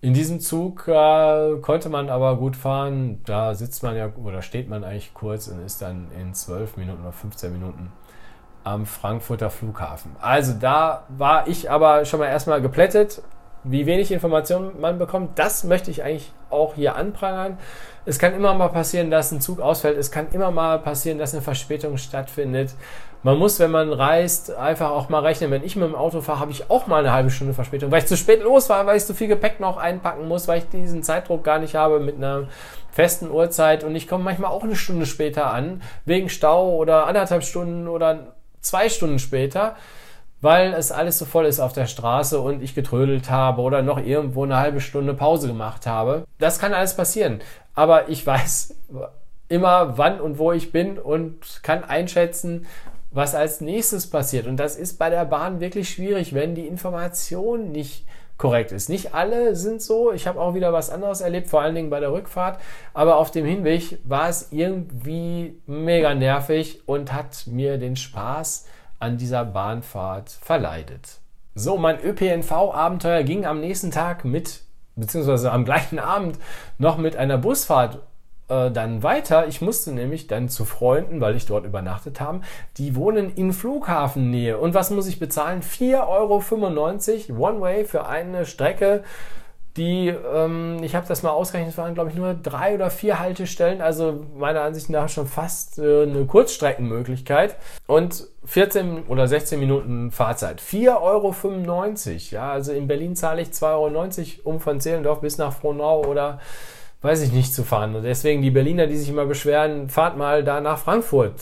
In 0.00 0.14
diesem 0.14 0.38
Zug 0.38 0.86
äh, 0.86 1.56
konnte 1.60 1.88
man 1.88 2.08
aber 2.08 2.36
gut 2.36 2.54
fahren. 2.54 3.20
Da 3.24 3.54
sitzt 3.54 3.82
man 3.82 3.96
ja 3.96 4.10
oder 4.14 4.42
steht 4.42 4.68
man 4.68 4.84
eigentlich 4.84 5.12
kurz 5.12 5.48
und 5.48 5.64
ist 5.64 5.82
dann 5.82 6.08
in 6.18 6.34
12 6.34 6.76
Minuten 6.76 7.02
oder 7.02 7.12
15 7.12 7.52
Minuten 7.52 7.92
am 8.62 8.86
Frankfurter 8.86 9.50
Flughafen. 9.50 10.14
Also 10.20 10.52
da 10.52 11.04
war 11.08 11.48
ich 11.48 11.70
aber 11.70 12.04
schon 12.04 12.20
mal 12.20 12.26
erstmal 12.26 12.62
geplättet, 12.62 13.22
wie 13.64 13.86
wenig 13.86 14.12
Informationen 14.12 14.80
man 14.80 14.98
bekommt. 14.98 15.38
Das 15.38 15.64
möchte 15.64 15.90
ich 15.90 16.02
eigentlich 16.02 16.32
auch 16.50 16.74
hier 16.74 16.96
anprangern. 16.96 17.58
Es 18.06 18.18
kann 18.18 18.34
immer 18.34 18.54
mal 18.54 18.68
passieren, 18.68 19.10
dass 19.10 19.32
ein 19.32 19.40
Zug 19.40 19.60
ausfällt. 19.60 19.98
Es 19.98 20.10
kann 20.10 20.28
immer 20.32 20.50
mal 20.50 20.78
passieren, 20.78 21.18
dass 21.18 21.34
eine 21.34 21.42
Verspätung 21.42 21.98
stattfindet. 21.98 22.70
Man 23.22 23.36
muss, 23.36 23.58
wenn 23.58 23.72
man 23.72 23.92
reist, 23.92 24.54
einfach 24.54 24.90
auch 24.90 25.08
mal 25.08 25.20
rechnen. 25.20 25.50
Wenn 25.50 25.64
ich 25.64 25.74
mit 25.74 25.88
dem 25.88 25.96
Auto 25.96 26.20
fahre, 26.20 26.38
habe 26.38 26.52
ich 26.52 26.70
auch 26.70 26.86
mal 26.86 27.00
eine 27.00 27.12
halbe 27.12 27.30
Stunde 27.30 27.52
Verspätung, 27.52 27.90
weil 27.90 27.98
ich 27.98 28.06
zu 28.06 28.16
spät 28.16 28.42
los 28.42 28.68
war, 28.68 28.86
weil 28.86 28.96
ich 28.96 29.04
zu 29.04 29.12
viel 29.12 29.26
Gepäck 29.26 29.58
noch 29.58 29.76
einpacken 29.76 30.28
muss, 30.28 30.46
weil 30.46 30.58
ich 30.58 30.68
diesen 30.68 31.02
Zeitdruck 31.02 31.42
gar 31.42 31.58
nicht 31.58 31.74
habe 31.74 31.98
mit 31.98 32.16
einer 32.16 32.44
festen 32.92 33.30
Uhrzeit 33.30 33.82
und 33.84 33.94
ich 33.96 34.08
komme 34.08 34.24
manchmal 34.24 34.50
auch 34.50 34.62
eine 34.62 34.76
Stunde 34.76 35.04
später 35.04 35.52
an, 35.52 35.82
wegen 36.04 36.28
Stau 36.28 36.76
oder 36.76 37.06
anderthalb 37.06 37.42
Stunden 37.42 37.88
oder 37.88 38.34
zwei 38.60 38.88
Stunden 38.88 39.18
später, 39.18 39.76
weil 40.40 40.72
es 40.74 40.92
alles 40.92 41.18
so 41.18 41.24
voll 41.24 41.46
ist 41.46 41.60
auf 41.60 41.72
der 41.72 41.86
Straße 41.86 42.40
und 42.40 42.62
ich 42.62 42.74
getrödelt 42.74 43.30
habe 43.30 43.62
oder 43.62 43.82
noch 43.82 43.98
irgendwo 43.98 44.44
eine 44.44 44.56
halbe 44.56 44.80
Stunde 44.80 45.14
Pause 45.14 45.48
gemacht 45.48 45.86
habe. 45.86 46.24
Das 46.38 46.58
kann 46.58 46.74
alles 46.74 46.94
passieren. 46.94 47.40
Aber 47.74 48.08
ich 48.08 48.26
weiß 48.26 48.74
immer, 49.48 49.98
wann 49.98 50.20
und 50.20 50.38
wo 50.38 50.52
ich 50.52 50.72
bin 50.72 50.98
und 50.98 51.62
kann 51.62 51.84
einschätzen, 51.84 52.66
was 53.10 53.34
als 53.34 53.60
nächstes 53.60 54.08
passiert. 54.08 54.46
Und 54.46 54.58
das 54.58 54.76
ist 54.76 54.98
bei 54.98 55.10
der 55.10 55.24
Bahn 55.24 55.60
wirklich 55.60 55.88
schwierig, 55.88 56.34
wenn 56.34 56.54
die 56.54 56.66
Information 56.66 57.72
nicht 57.72 58.04
korrekt 58.36 58.70
ist. 58.70 58.88
Nicht 58.88 59.14
alle 59.14 59.56
sind 59.56 59.82
so. 59.82 60.12
Ich 60.12 60.28
habe 60.28 60.40
auch 60.40 60.54
wieder 60.54 60.72
was 60.72 60.90
anderes 60.90 61.20
erlebt, 61.20 61.48
vor 61.48 61.60
allen 61.60 61.74
Dingen 61.74 61.90
bei 61.90 61.98
der 61.98 62.12
Rückfahrt. 62.12 62.60
Aber 62.94 63.16
auf 63.16 63.30
dem 63.32 63.44
Hinweg 63.44 63.98
war 64.04 64.28
es 64.28 64.48
irgendwie 64.52 65.60
mega 65.66 66.14
nervig 66.14 66.82
und 66.86 67.12
hat 67.12 67.46
mir 67.46 67.78
den 67.78 67.96
Spaß 67.96 68.66
an 68.98 69.16
dieser 69.16 69.44
Bahnfahrt 69.44 70.30
verleidet. 70.30 71.20
So, 71.54 71.76
mein 71.76 72.02
ÖPNV-Abenteuer 72.02 73.22
ging 73.22 73.44
am 73.44 73.60
nächsten 73.60 73.90
Tag 73.90 74.24
mit, 74.24 74.62
beziehungsweise 74.96 75.50
am 75.52 75.64
gleichen 75.64 75.98
Abend 75.98 76.38
noch 76.78 76.98
mit 76.98 77.16
einer 77.16 77.38
Busfahrt 77.38 78.00
äh, 78.48 78.70
dann 78.70 79.02
weiter. 79.02 79.46
Ich 79.46 79.60
musste 79.60 79.92
nämlich 79.92 80.26
dann 80.26 80.48
zu 80.48 80.64
Freunden, 80.64 81.20
weil 81.20 81.36
ich 81.36 81.46
dort 81.46 81.64
übernachtet 81.64 82.20
habe, 82.20 82.40
die 82.76 82.96
wohnen 82.96 83.34
in 83.34 83.52
Flughafennähe. 83.52 84.58
Und 84.58 84.74
was 84.74 84.90
muss 84.90 85.06
ich 85.06 85.18
bezahlen? 85.18 85.62
4,95 85.62 87.30
Euro 87.30 87.48
One-Way 87.48 87.84
für 87.84 88.06
eine 88.06 88.46
Strecke 88.46 89.04
die, 89.78 90.08
ähm, 90.08 90.82
ich 90.82 90.94
habe 90.94 91.06
das 91.06 91.22
mal 91.22 91.30
ausgerechnet, 91.30 91.78
waren 91.78 91.94
glaube 91.94 92.10
ich 92.10 92.16
nur 92.16 92.34
drei 92.34 92.74
oder 92.74 92.90
vier 92.90 93.18
Haltestellen, 93.18 93.80
also 93.80 94.26
meiner 94.36 94.62
Ansicht 94.62 94.90
nach 94.90 95.08
schon 95.08 95.26
fast 95.26 95.78
äh, 95.78 96.02
eine 96.02 96.26
Kurzstreckenmöglichkeit 96.26 97.56
und 97.86 98.26
14 98.44 99.04
oder 99.06 99.28
16 99.28 99.58
Minuten 99.58 100.10
Fahrzeit. 100.10 100.60
4,95 100.60 100.96
Euro, 101.00 101.34
ja, 102.30 102.52
also 102.52 102.72
in 102.72 102.88
Berlin 102.88 103.14
zahle 103.14 103.42
ich 103.42 103.48
2,90 103.48 103.64
Euro, 104.44 104.50
um 104.50 104.60
von 104.60 104.80
Zehlendorf 104.80 105.20
bis 105.20 105.38
nach 105.38 105.52
Frohnau 105.52 106.04
oder 106.04 106.40
weiß 107.00 107.22
ich 107.22 107.32
nicht, 107.32 107.54
zu 107.54 107.62
fahren. 107.62 107.94
Und 107.94 108.02
deswegen 108.02 108.42
die 108.42 108.50
Berliner, 108.50 108.88
die 108.88 108.96
sich 108.96 109.08
immer 109.08 109.24
beschweren, 109.24 109.88
fahrt 109.88 110.16
mal 110.16 110.42
da 110.42 110.60
nach 110.60 110.78
Frankfurt. 110.78 111.34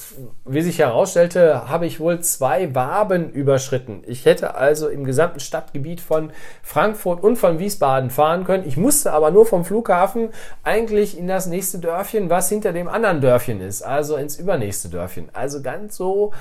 Wie 0.45 0.61
sich 0.61 0.81
herausstellte, 0.81 1.71
habe 1.71 1.87
ich 1.87 1.99
wohl 1.99 2.21
zwei 2.21 2.75
Waben 2.75 3.31
überschritten. 3.31 4.03
Ich 4.07 4.27
hätte 4.27 4.55
also 4.55 4.89
im 4.89 5.05
gesamten 5.05 5.41
Stadtgebiet 5.41 6.03
von 6.03 6.31
Frankfurt 6.63 7.23
und 7.23 7.37
von 7.37 7.59
Wiesbaden 7.59 8.11
fahren 8.11 8.45
können. 8.45 8.69
Ich 8.69 8.77
musste 8.77 9.13
aber 9.13 9.31
nur 9.31 9.47
vom 9.47 9.65
Flughafen 9.65 10.29
eigentlich 10.63 11.17
in 11.17 11.27
das 11.27 11.47
nächste 11.47 11.79
Dörfchen, 11.79 12.29
was 12.29 12.51
hinter 12.51 12.75
dem 12.75 12.89
anderen 12.89 13.23
Dörfchen 13.23 13.63
ist. 13.63 13.81
Also 13.81 14.17
ins 14.17 14.39
übernächste 14.39 14.91
Dörfchen. 14.91 15.31
Also 15.33 15.63
ganz 15.63 15.97
so 15.97 16.35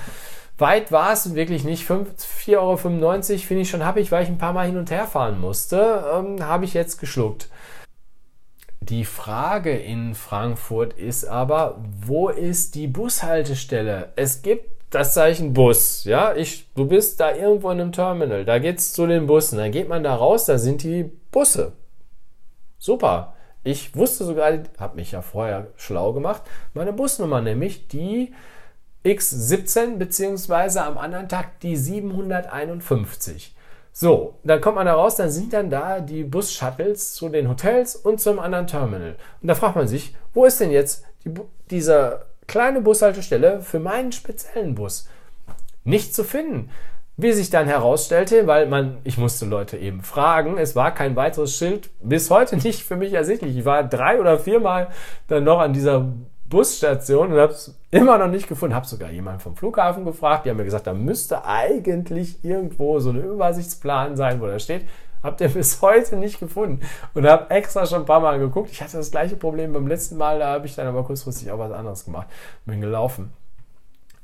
weit 0.58 0.92
war 0.92 1.14
es 1.14 1.36
wirklich 1.36 1.64
nicht. 1.64 1.90
4,95 1.90 2.58
Euro 2.58 2.76
finde 2.76 3.62
ich 3.62 3.70
schon 3.70 3.86
happig, 3.86 4.12
weil 4.12 4.24
ich 4.24 4.30
ein 4.30 4.38
paar 4.38 4.54
Mal 4.54 4.66
hin 4.66 4.78
und 4.78 4.92
her 4.92 5.06
fahren 5.06 5.40
musste. 5.40 6.04
Ähm, 6.14 6.46
habe 6.46 6.66
ich 6.66 6.74
jetzt 6.74 7.00
geschluckt. 7.00 7.48
Die 8.90 9.04
Frage 9.04 9.76
in 9.76 10.14
Frankfurt 10.14 10.94
ist 10.94 11.26
aber, 11.26 11.84
wo 12.06 12.30
ist 12.30 12.76
die 12.76 12.86
Bushaltestelle? 12.86 14.14
Es 14.16 14.44
gibt 14.44 14.70
das 14.92 15.16
Zeichen 15.16 15.54
Bus, 15.54 16.04
ja, 16.04 16.36
ich, 16.36 16.72
du 16.76 16.86
bist 16.86 17.20
da 17.20 17.34
irgendwo 17.36 17.72
in 17.72 17.82
einem 17.82 17.92
Terminal, 17.92 18.46
da 18.46 18.60
geht's 18.60 18.94
zu 18.94 19.08
den 19.08 19.26
Bussen, 19.26 19.58
dann 19.58 19.72
geht 19.72 19.90
man 19.90 20.04
da 20.04 20.14
raus, 20.14 20.46
da 20.46 20.60
sind 20.60 20.84
die 20.84 21.12
Busse. 21.32 21.72
Super. 22.78 23.34
Ich 23.64 23.96
wusste 23.96 24.24
sogar, 24.24 24.54
habe 24.78 24.96
mich 24.98 25.14
ja 25.14 25.24
vorher 25.24 25.68
schlau 25.78 26.14
gemacht, 26.14 26.44
meine 26.76 26.94
Busnummer 26.94 27.42
nämlich 27.42 27.88
die 27.88 28.36
X17 29.04 29.98
beziehungsweise 29.98 30.84
am 30.84 31.00
anderen 31.00 31.28
Tag 31.28 31.60
die 31.62 31.76
751. 31.76 33.55
So, 33.98 34.34
dann 34.44 34.60
kommt 34.60 34.76
man 34.76 34.88
da 34.88 34.94
raus, 34.96 35.16
dann 35.16 35.30
sind 35.30 35.54
dann 35.54 35.70
da 35.70 36.02
die 36.02 36.26
Bus-Shuttles 36.26 37.14
zu 37.14 37.30
den 37.30 37.48
Hotels 37.48 37.96
und 37.96 38.20
zum 38.20 38.40
anderen 38.40 38.68
Terminal. 38.68 39.16
Und 39.42 39.48
da 39.48 39.56
fragt 39.56 39.78
man 39.78 39.88
sich, 39.88 40.14
wo 40.34 40.44
ist 40.44 40.60
denn 40.60 40.70
jetzt 40.70 41.06
die, 41.24 41.32
diese 41.72 42.26
kleine 42.46 42.82
Bushaltestelle 42.82 43.62
für 43.62 43.80
meinen 43.80 44.12
speziellen 44.12 44.76
Bus? 44.76 45.08
Nicht 45.86 46.14
zu 46.14 46.26
finden. 46.26 46.72
Wie 47.16 47.32
sich 47.32 47.50
dann 47.50 47.68
herausstellte, 47.68 48.48
weil 48.48 48.68
man, 48.68 48.98
ich 49.06 49.18
musste 49.18 49.46
Leute 49.46 49.78
eben 49.78 50.02
fragen, 50.02 50.58
es 50.58 50.76
war 50.76 50.94
kein 50.94 51.16
weiteres 51.16 51.56
Schild, 51.56 51.90
bis 52.02 52.30
heute 52.30 52.58
nicht 52.58 52.84
für 52.84 52.98
mich 52.98 53.14
ersichtlich. 53.14 53.56
Ich 53.56 53.64
war 53.64 53.86
drei 53.86 54.20
oder 54.20 54.38
viermal 54.40 54.90
dann 55.30 55.46
noch 55.46 55.60
an 55.60 55.72
dieser 55.72 56.12
Busstation 56.50 57.34
und 57.34 57.40
habe 57.40 57.54
es 57.54 57.76
immer 57.92 58.18
noch 58.18 58.28
nicht 58.28 58.48
gefunden. 58.48 58.76
Habe 58.76 58.86
sogar 58.86 59.10
jemanden 59.12 59.40
vom 59.40 59.56
Flughafen 59.56 60.06
gefragt. 60.06 60.46
Die 60.46 60.50
haben 60.50 60.58
mir 60.58 60.66
gesagt, 60.66 60.88
da 60.88 60.94
müsste 60.94 61.46
eigentlich 61.46 62.44
irgendwo 62.44 63.00
so 63.00 63.10
ein 63.10 63.24
Übersichtsplan 63.24 64.16
sein, 64.16 64.40
wo 64.42 64.48
da 64.48 64.60
steht. 64.60 64.88
Habt 65.24 65.42
ihr 65.42 65.50
bis 65.50 65.82
heute 65.82 66.18
nicht 66.18 66.40
gefunden. 66.40 66.82
Und 67.16 67.28
habe 67.28 67.50
extra 67.50 67.86
schon 67.86 68.02
ein 68.02 68.06
paar 68.06 68.20
Mal 68.20 68.38
geguckt. 68.38 68.70
Ich 68.72 68.82
hatte 68.82 68.98
das 68.98 69.10
gleiche 69.10 69.36
Problem 69.36 69.74
beim 69.74 69.88
letzten 69.88 70.18
Mal, 70.18 70.40
da 70.40 70.54
habe 70.54 70.68
ich 70.68 70.76
dann 70.76 70.86
aber 70.86 71.04
kurzfristig 71.04 71.52
auch 71.52 71.58
was 71.58 71.72
anderes 71.72 72.06
gemacht. 72.06 72.28
Bin 72.66 72.80
gelaufen. 72.80 73.34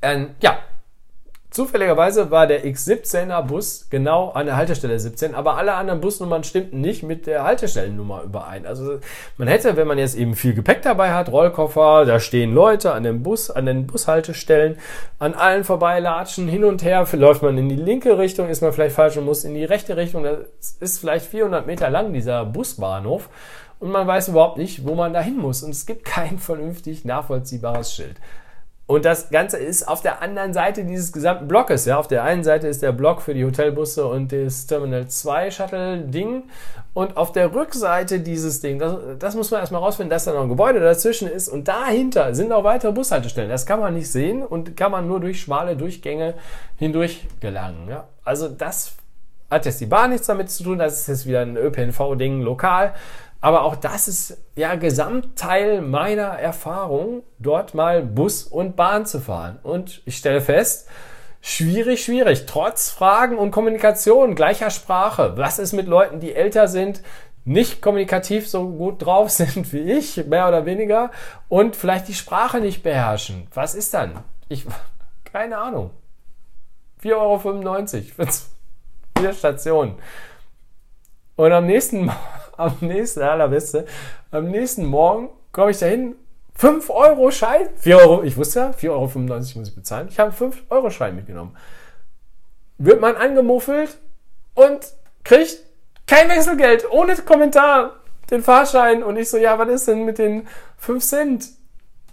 Ähm, 0.04 0.30
ja, 0.42 0.60
Zufälligerweise 1.52 2.32
war 2.32 2.48
der 2.48 2.64
X17er 2.64 3.42
Bus 3.42 3.88
genau 3.90 4.30
an 4.30 4.46
der 4.46 4.56
Haltestelle 4.56 4.98
17, 4.98 5.36
aber 5.36 5.58
alle 5.58 5.74
anderen 5.74 6.00
Busnummern 6.00 6.46
stimmten 6.46 6.80
nicht 6.80 7.04
mit 7.04 7.28
der 7.28 7.44
Haltestellennummer 7.44 8.24
überein. 8.24 8.66
Also 8.66 9.00
man 9.38 9.50
hätte, 9.50 9.76
wenn 9.76 9.86
man 9.86 9.98
jetzt 9.98 10.16
eben 10.16 10.36
viel 10.36 10.54
Gepäck 10.54 10.82
dabei 10.82 11.12
hat, 11.12 11.30
Rollkoffer, 11.30 12.06
da 12.06 12.22
stehen 12.22 12.54
Leute 12.54 12.94
an 12.94 13.04
dem 13.04 13.22
Bus, 13.22 13.52
an 13.52 13.66
den 13.66 13.86
Bushaltestellen, 13.86 14.78
an 15.20 15.34
allen 15.34 15.66
vorbeilatschen, 15.66 16.48
hin 16.48 16.64
und 16.64 16.84
her, 16.84 17.06
läuft 17.12 17.42
man 17.42 17.58
in 17.58 17.68
die 17.68 17.76
linke 17.76 18.18
Richtung, 18.18 18.48
ist 18.48 18.62
man 18.62 18.72
vielleicht 18.72 18.96
falsch 18.96 19.18
und 19.18 19.26
muss 19.26 19.44
in 19.44 19.54
die 19.54 19.66
rechte 19.66 19.98
Richtung. 19.98 20.24
Das 20.24 20.78
ist 20.80 21.00
vielleicht 21.00 21.26
400 21.26 21.68
Meter 21.68 21.90
lang, 21.90 22.14
dieser 22.14 22.46
Busbahnhof. 22.46 23.28
Und 23.82 23.92
man 23.92 24.08
weiß 24.08 24.30
überhaupt 24.30 24.58
nicht, 24.58 24.86
wo 24.88 24.96
man 24.96 25.12
da 25.12 25.20
hin 25.20 25.38
muss. 25.38 25.64
Und 25.64 25.72
es 25.72 25.86
gibt 25.86 26.06
kein 26.06 26.40
vernünftig 26.40 27.04
nachvollziehbares 27.04 27.94
Schild. 27.94 28.16
Und 28.92 29.06
das 29.06 29.30
Ganze 29.30 29.56
ist 29.56 29.88
auf 29.88 30.02
der 30.02 30.22
anderen 30.22 30.52
Seite 30.54 30.84
dieses 30.84 31.14
gesamten 31.14 31.48
Blockes. 31.48 31.86
Ja, 31.86 31.98
auf 31.98 32.10
der 32.10 32.26
einen 32.26 32.44
Seite 32.44 32.68
ist 32.68 32.82
der 32.82 32.92
Block 32.92 33.22
für 33.22 33.34
die 33.34 33.46
Hotelbusse 33.46 34.06
und 34.06 34.34
das 34.34 34.68
Terminal 34.68 35.08
2 35.08 35.50
Shuttle-Ding. 35.50 36.44
Und 36.94 37.16
auf 37.16 37.32
der 37.32 37.54
Rückseite 37.54 38.20
dieses 38.20 38.60
Ding, 38.60 38.80
das, 38.80 38.98
das 39.18 39.36
muss 39.36 39.50
man 39.50 39.62
erstmal 39.62 39.82
rausfinden, 39.82 40.10
dass 40.10 40.26
da 40.26 40.34
noch 40.34 40.42
ein 40.42 40.50
Gebäude 40.50 40.82
dazwischen 40.82 41.30
ist. 41.30 41.48
Und 41.48 41.70
dahinter 41.70 42.36
sind 42.36 42.52
auch 42.52 42.66
weitere 42.66 42.92
Bushaltestellen. 42.92 43.50
Das 43.50 43.66
kann 43.66 43.80
man 43.80 43.94
nicht 43.94 44.12
sehen 44.12 44.44
und 44.44 44.76
kann 44.76 44.92
man 44.92 45.08
nur 45.08 45.22
durch 45.22 45.40
schmale 45.40 45.78
Durchgänge 45.78 46.34
hindurch 46.76 47.26
gelangen. 47.40 47.88
Ja? 47.90 48.10
Also 48.26 48.50
das 48.50 48.96
hat 49.50 49.66
jetzt 49.66 49.80
die 49.80 49.86
Bahn 49.86 50.10
nichts 50.10 50.28
damit 50.28 50.50
zu 50.50 50.66
tun. 50.66 50.80
Das 50.80 51.00
ist 51.00 51.08
jetzt 51.08 51.26
wieder 51.26 51.40
ein 51.40 51.56
ÖPNV-Ding 51.56 52.42
lokal. 52.42 52.94
Aber 53.42 53.64
auch 53.64 53.76
das 53.76 54.08
ist 54.08 54.38
ja 54.56 54.76
Gesamtteil 54.76 55.82
meiner 55.82 56.40
Erfahrung, 56.40 57.24
dort 57.40 57.74
mal 57.74 58.04
Bus 58.04 58.44
und 58.44 58.76
Bahn 58.76 59.08
zu 59.08 59.20
fahren. 59.20 59.60
Und 59.64 60.04
ich 60.06 60.18
stelle 60.18 60.42
fest, 60.42 60.88
schwierig, 61.42 62.06
schwierig. 62.06 62.46
Trotz 62.46 62.92
Fragen 62.92 63.40
und 63.40 63.50
Kommunikation 63.50 64.36
gleicher 64.36 64.70
Sprache. 64.70 65.34
Was 65.38 65.58
ist 65.58 65.74
mit 65.74 65.88
Leuten, 65.88 66.20
die 66.20 66.36
älter 66.36 66.68
sind, 66.68 67.02
nicht 67.44 67.82
kommunikativ 67.82 68.48
so 68.48 68.70
gut 68.70 69.04
drauf 69.04 69.30
sind 69.32 69.74
wie 69.74 69.92
ich, 69.92 70.24
mehr 70.28 70.48
oder 70.48 70.68
weniger, 70.68 71.10
und 71.50 71.76
vielleicht 71.76 72.08
die 72.08 72.14
Sprache 72.14 72.60
nicht 72.60 72.84
beherrschen? 72.84 73.48
Was 73.56 73.74
ist 73.74 73.92
dann? 73.96 74.24
Ich, 74.50 74.68
keine 75.24 75.58
Ahnung. 75.58 75.90
4,95 77.04 77.16
Euro 77.16 77.40
für 77.40 78.28
vier 79.18 79.34
Stationen. 79.34 79.96
Und 81.36 81.52
am 81.52 81.66
nächsten 81.66 82.06
Mal 82.06 82.16
am 82.62 82.78
nächsten, 82.82 83.22
allerbeste, 83.22 83.86
am 84.32 84.50
nächsten 84.50 84.86
Morgen 84.86 85.30
komme 85.52 85.72
ich 85.72 85.80
dahin, 85.80 86.16
5 86.56 86.90
Euro 86.90 87.32
Schein, 87.32 87.70
4 87.78 87.98
Euro, 87.98 88.24
ich 88.24 88.38
wusste 88.38 88.60
ja, 88.60 88.70
4,95 88.72 88.90
Euro 88.90 89.10
muss 89.10 89.68
ich 89.70 89.76
bezahlen. 89.76 90.08
Ich 90.10 90.20
habe 90.20 90.32
5 90.32 90.64
Euro 90.70 90.90
Schein 90.90 91.16
mitgenommen. 91.16 91.56
Wird 92.78 93.02
man 93.02 93.16
angemuffelt 93.16 93.98
und 94.54 94.94
kriegt 95.24 95.58
kein 96.08 96.30
Wechselgeld, 96.30 96.92
ohne 96.92 97.16
Kommentar, 97.16 98.02
den 98.30 98.44
Fahrschein. 98.44 99.04
Und 99.04 99.18
ich 99.18 99.30
so, 99.30 99.38
ja, 99.38 99.58
was 99.58 99.70
ist 99.70 99.88
denn 99.88 100.06
mit 100.06 100.18
den 100.18 100.48
5 100.78 101.04
Cent? 101.04 101.46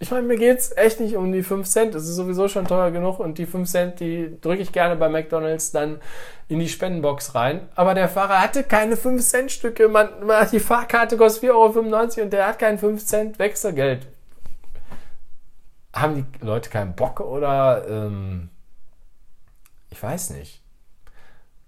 Ich 0.00 0.10
meine, 0.10 0.26
mir 0.26 0.36
geht's 0.36 0.76
echt 0.76 1.00
nicht 1.00 1.16
um 1.16 1.32
die 1.32 1.42
5 1.42 1.66
Cent. 1.68 1.94
Es 1.94 2.08
ist 2.08 2.14
sowieso 2.14 2.46
schon 2.46 2.66
teuer 2.66 2.90
genug 2.90 3.18
und 3.18 3.38
die 3.38 3.46
5 3.46 3.68
Cent, 3.68 4.00
die 4.00 4.40
drücke 4.40 4.62
ich 4.62 4.70
gerne 4.70 4.94
bei 4.94 5.08
McDonalds 5.08 5.72
dann 5.72 6.00
in 6.48 6.60
die 6.60 6.68
Spendenbox 6.68 7.34
rein. 7.34 7.68
Aber 7.74 7.94
der 7.94 8.08
Fahrer 8.08 8.40
hatte 8.40 8.62
keine 8.62 8.96
5 8.96 9.22
Cent 9.22 9.50
Stücke. 9.50 9.88
Man, 9.88 10.08
die 10.52 10.60
Fahrkarte 10.60 11.16
kostet 11.16 11.50
4,95 11.50 11.50
Euro 11.52 12.22
und 12.22 12.32
der 12.32 12.46
hat 12.46 12.58
kein 12.60 12.78
5 12.78 13.04
Cent 13.04 13.38
Wechselgeld. 13.40 14.06
Haben 15.92 16.26
die 16.40 16.44
Leute 16.46 16.70
keinen 16.70 16.94
Bock 16.94 17.20
oder 17.20 17.84
ähm, 17.88 18.50
ich 19.90 20.00
weiß 20.00 20.30
nicht. 20.30 20.62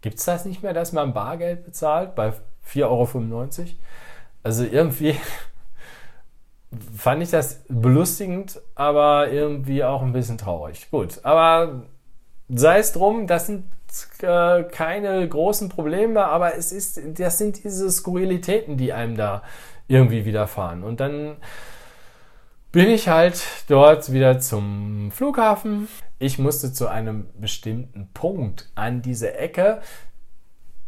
Gibt's 0.02 0.24
das 0.24 0.44
nicht 0.44 0.62
mehr, 0.62 0.72
dass 0.72 0.92
man 0.92 1.12
Bargeld 1.12 1.64
bezahlt 1.64 2.14
bei 2.14 2.32
4,95 2.72 2.84
Euro? 2.84 3.48
Also 4.42 4.64
irgendwie 4.64 5.16
fand 6.96 7.22
ich 7.22 7.30
das 7.30 7.64
belustigend, 7.68 8.60
aber 8.74 9.30
irgendwie 9.30 9.84
auch 9.84 10.02
ein 10.02 10.12
bisschen 10.12 10.38
traurig. 10.38 10.90
Gut, 10.90 11.20
aber 11.24 11.82
sei 12.48 12.78
es 12.78 12.92
drum, 12.92 13.26
das 13.26 13.46
sind 13.46 13.64
äh, 14.22 14.62
keine 14.64 15.28
großen 15.28 15.68
Probleme, 15.68 16.24
aber 16.24 16.56
es 16.56 16.72
ist, 16.72 17.00
das 17.18 17.38
sind 17.38 17.64
diese 17.64 17.90
Skurrilitäten, 17.90 18.76
die 18.76 18.92
einem 18.92 19.16
da 19.16 19.42
irgendwie 19.88 20.24
widerfahren. 20.24 20.84
Und 20.84 21.00
dann 21.00 21.36
bin 22.70 22.88
ich 22.88 23.08
halt 23.08 23.42
dort 23.66 24.12
wieder 24.12 24.38
zum 24.38 25.10
Flughafen. 25.10 25.88
Ich 26.20 26.38
musste 26.38 26.72
zu 26.72 26.86
einem 26.86 27.26
bestimmten 27.40 28.10
Punkt 28.14 28.70
an 28.76 29.02
diese 29.02 29.34
Ecke. 29.34 29.80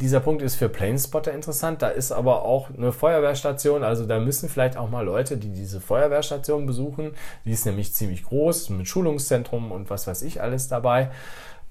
Dieser 0.03 0.19
Punkt 0.19 0.43
ist 0.43 0.57
für 0.57 0.69
Planespotter 0.69 1.31
interessant. 1.31 1.81
Da 1.81 1.87
ist 1.87 2.11
aber 2.11 2.45
auch 2.45 2.71
eine 2.77 2.91
Feuerwehrstation. 2.91 3.85
Also 3.85 4.05
da 4.05 4.19
müssen 4.19 4.49
vielleicht 4.49 4.77
auch 4.77 4.91
mal 4.91 5.05
Leute, 5.05 5.37
die 5.37 5.51
diese 5.51 5.81
Feuerwehrstation 5.81 6.67
besuchen. 6.67 7.13
Die 7.45 7.53
ist 7.53 7.67
nämlich 7.67 7.95
ziemlich 7.95 8.25
groß 8.25 8.71
mit 8.71 8.89
Schulungszentrum 8.89 9.71
und 9.71 9.91
was 9.91 10.09
weiß 10.09 10.23
ich 10.23 10.43
alles 10.43 10.67
dabei. 10.67 11.11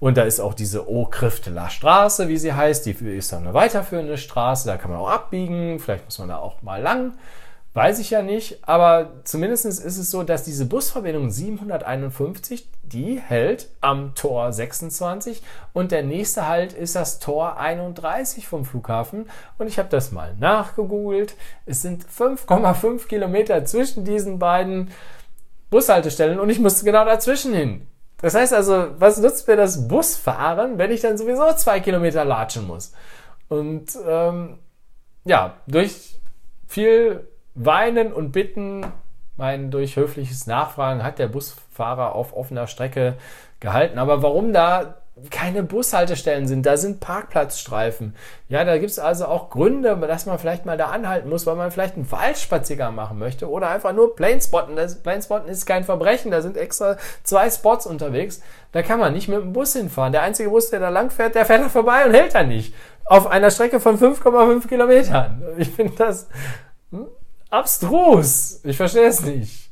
Und 0.00 0.16
da 0.16 0.22
ist 0.22 0.40
auch 0.40 0.54
diese 0.54 0.90
O-Krifteler 0.90 1.68
Straße, 1.68 2.28
wie 2.28 2.38
sie 2.38 2.54
heißt. 2.54 2.86
Die 2.86 2.92
ist 2.92 3.34
dann 3.34 3.42
eine 3.42 3.52
weiterführende 3.52 4.16
Straße. 4.16 4.66
Da 4.66 4.78
kann 4.78 4.90
man 4.90 5.00
auch 5.00 5.10
abbiegen. 5.10 5.78
Vielleicht 5.78 6.06
muss 6.06 6.18
man 6.18 6.28
da 6.28 6.38
auch 6.38 6.62
mal 6.62 6.80
lang. 6.80 7.12
Weiß 7.74 8.00
ich 8.00 8.10
ja 8.10 8.20
nicht, 8.20 8.68
aber 8.68 9.12
zumindest 9.24 9.64
ist 9.64 9.82
es 9.82 10.10
so, 10.10 10.24
dass 10.24 10.44
diese 10.44 10.66
Busverbindung 10.66 11.30
751, 11.30 12.68
die 12.82 13.18
hält 13.18 13.70
am 13.80 14.14
Tor 14.14 14.52
26 14.52 15.42
und 15.72 15.90
der 15.90 16.02
nächste 16.02 16.46
Halt 16.46 16.74
ist 16.74 16.96
das 16.96 17.18
Tor 17.18 17.56
31 17.56 18.46
vom 18.46 18.66
Flughafen. 18.66 19.30
Und 19.56 19.68
ich 19.68 19.78
habe 19.78 19.88
das 19.88 20.12
mal 20.12 20.34
nachgegoogelt. 20.38 21.34
Es 21.64 21.80
sind 21.80 22.04
5,5 22.04 23.06
Kilometer 23.06 23.64
zwischen 23.64 24.04
diesen 24.04 24.38
beiden 24.38 24.90
Bushaltestellen 25.70 26.40
und 26.40 26.50
ich 26.50 26.60
musste 26.60 26.84
genau 26.84 27.06
dazwischen 27.06 27.54
hin. 27.54 27.86
Das 28.20 28.34
heißt 28.34 28.52
also, 28.52 28.88
was 28.98 29.16
nutzt 29.16 29.48
mir 29.48 29.56
das 29.56 29.88
Busfahren, 29.88 30.76
wenn 30.76 30.90
ich 30.90 31.00
dann 31.00 31.16
sowieso 31.16 31.50
zwei 31.54 31.80
Kilometer 31.80 32.26
latschen 32.26 32.66
muss? 32.66 32.92
Und 33.48 33.98
ähm, 34.06 34.58
ja, 35.24 35.56
durch 35.66 36.20
viel 36.68 37.31
Weinen 37.54 38.12
und 38.12 38.32
Bitten, 38.32 38.86
mein 39.36 39.70
durch 39.70 39.96
höfliches 39.96 40.46
Nachfragen 40.46 41.02
hat 41.02 41.18
der 41.18 41.28
Busfahrer 41.28 42.14
auf 42.14 42.36
offener 42.36 42.66
Strecke 42.66 43.14
gehalten. 43.60 43.98
Aber 43.98 44.22
warum 44.22 44.52
da 44.52 45.02
keine 45.30 45.62
Bushaltestellen 45.62 46.48
sind, 46.48 46.64
da 46.64 46.78
sind 46.78 47.00
Parkplatzstreifen. 47.00 48.16
Ja, 48.48 48.64
da 48.64 48.78
gibt 48.78 48.90
es 48.90 48.98
also 48.98 49.26
auch 49.26 49.50
Gründe, 49.50 49.94
dass 49.96 50.24
man 50.24 50.38
vielleicht 50.38 50.64
mal 50.64 50.78
da 50.78 50.86
anhalten 50.86 51.28
muss, 51.28 51.46
weil 51.46 51.54
man 51.54 51.70
vielleicht 51.70 51.96
einen 51.96 52.10
Waldspaziergang 52.10 52.94
machen 52.94 53.18
möchte 53.18 53.48
oder 53.50 53.68
einfach 53.68 53.92
nur 53.92 54.16
Planespotten. 54.16 54.74
Das 54.74 55.02
Planespotten 55.02 55.50
ist 55.50 55.66
kein 55.66 55.84
Verbrechen, 55.84 56.30
da 56.30 56.40
sind 56.40 56.56
extra 56.56 56.96
zwei 57.24 57.50
Spots 57.50 57.86
unterwegs. 57.86 58.40
Da 58.72 58.82
kann 58.82 58.98
man 58.98 59.12
nicht 59.12 59.28
mit 59.28 59.38
dem 59.38 59.52
Bus 59.52 59.74
hinfahren. 59.74 60.12
Der 60.12 60.22
einzige 60.22 60.48
Bus, 60.48 60.70
der 60.70 60.80
da 60.80 60.88
lang 60.88 61.10
fährt, 61.10 61.34
der 61.34 61.44
fährt 61.44 61.62
da 61.62 61.68
vorbei 61.68 62.06
und 62.06 62.14
hält 62.14 62.34
da 62.34 62.42
nicht. 62.42 62.74
Auf 63.04 63.26
einer 63.26 63.50
Strecke 63.50 63.80
von 63.80 63.98
5,5 63.98 64.66
Kilometern. 64.66 65.42
Ich 65.58 65.70
finde 65.70 65.92
das 65.96 66.26
hm? 66.90 67.06
Abstrus. 67.52 68.60
Ich 68.64 68.78
verstehe 68.78 69.06
es 69.06 69.20
nicht. 69.20 69.70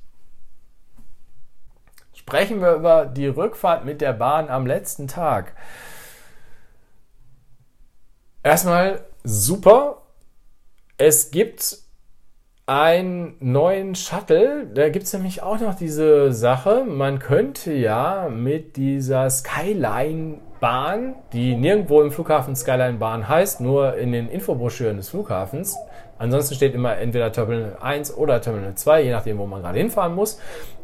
Sprechen 2.12 2.60
wir 2.60 2.74
über 2.74 3.06
die 3.06 3.26
Rückfahrt 3.26 3.86
mit 3.86 4.02
der 4.02 4.12
Bahn 4.12 4.50
am 4.50 4.66
letzten 4.66 5.08
Tag. 5.08 5.56
Erstmal 8.42 9.06
super. 9.24 10.02
Es 10.98 11.30
gibt 11.30 11.78
einen 12.66 13.36
neuen 13.40 13.94
Shuttle. 13.94 14.66
Da 14.66 14.90
gibt 14.90 15.06
es 15.06 15.12
nämlich 15.14 15.42
auch 15.42 15.58
noch 15.58 15.74
diese 15.74 16.34
Sache. 16.34 16.84
Man 16.84 17.18
könnte 17.18 17.72
ja 17.72 18.28
mit 18.28 18.76
dieser 18.76 19.30
Skyline-Bahn, 20.60 21.14
die 21.32 21.56
nirgendwo 21.56 22.02
im 22.02 22.12
Flughafen 22.12 22.54
Skyline-Bahn 22.54 23.28
heißt, 23.28 23.62
nur 23.62 23.96
in 23.96 24.12
den 24.12 24.28
Infobroschüren 24.28 24.98
des 24.98 25.08
Flughafens. 25.08 25.76
Ansonsten 26.18 26.54
steht 26.54 26.74
immer 26.74 26.98
entweder 26.98 27.32
Terminal 27.32 27.78
1 27.80 28.14
oder 28.14 28.42
Terminal 28.42 28.74
2, 28.74 29.04
je 29.04 29.10
nachdem, 29.10 29.38
wo 29.38 29.46
man 29.46 29.62
gerade 29.62 29.78
hinfahren 29.78 30.14
muss. 30.14 30.38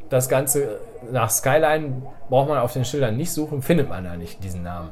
Das 0.08 0.30
Ganze 0.30 0.80
nach 1.12 1.28
Skyline 1.28 2.02
braucht 2.30 2.48
man 2.48 2.58
auf 2.58 2.72
den 2.72 2.86
Schildern 2.86 3.18
nicht 3.18 3.32
suchen, 3.32 3.60
findet 3.60 3.90
man 3.90 4.04
da 4.04 4.16
nicht 4.16 4.42
diesen 4.42 4.62
Namen. 4.62 4.90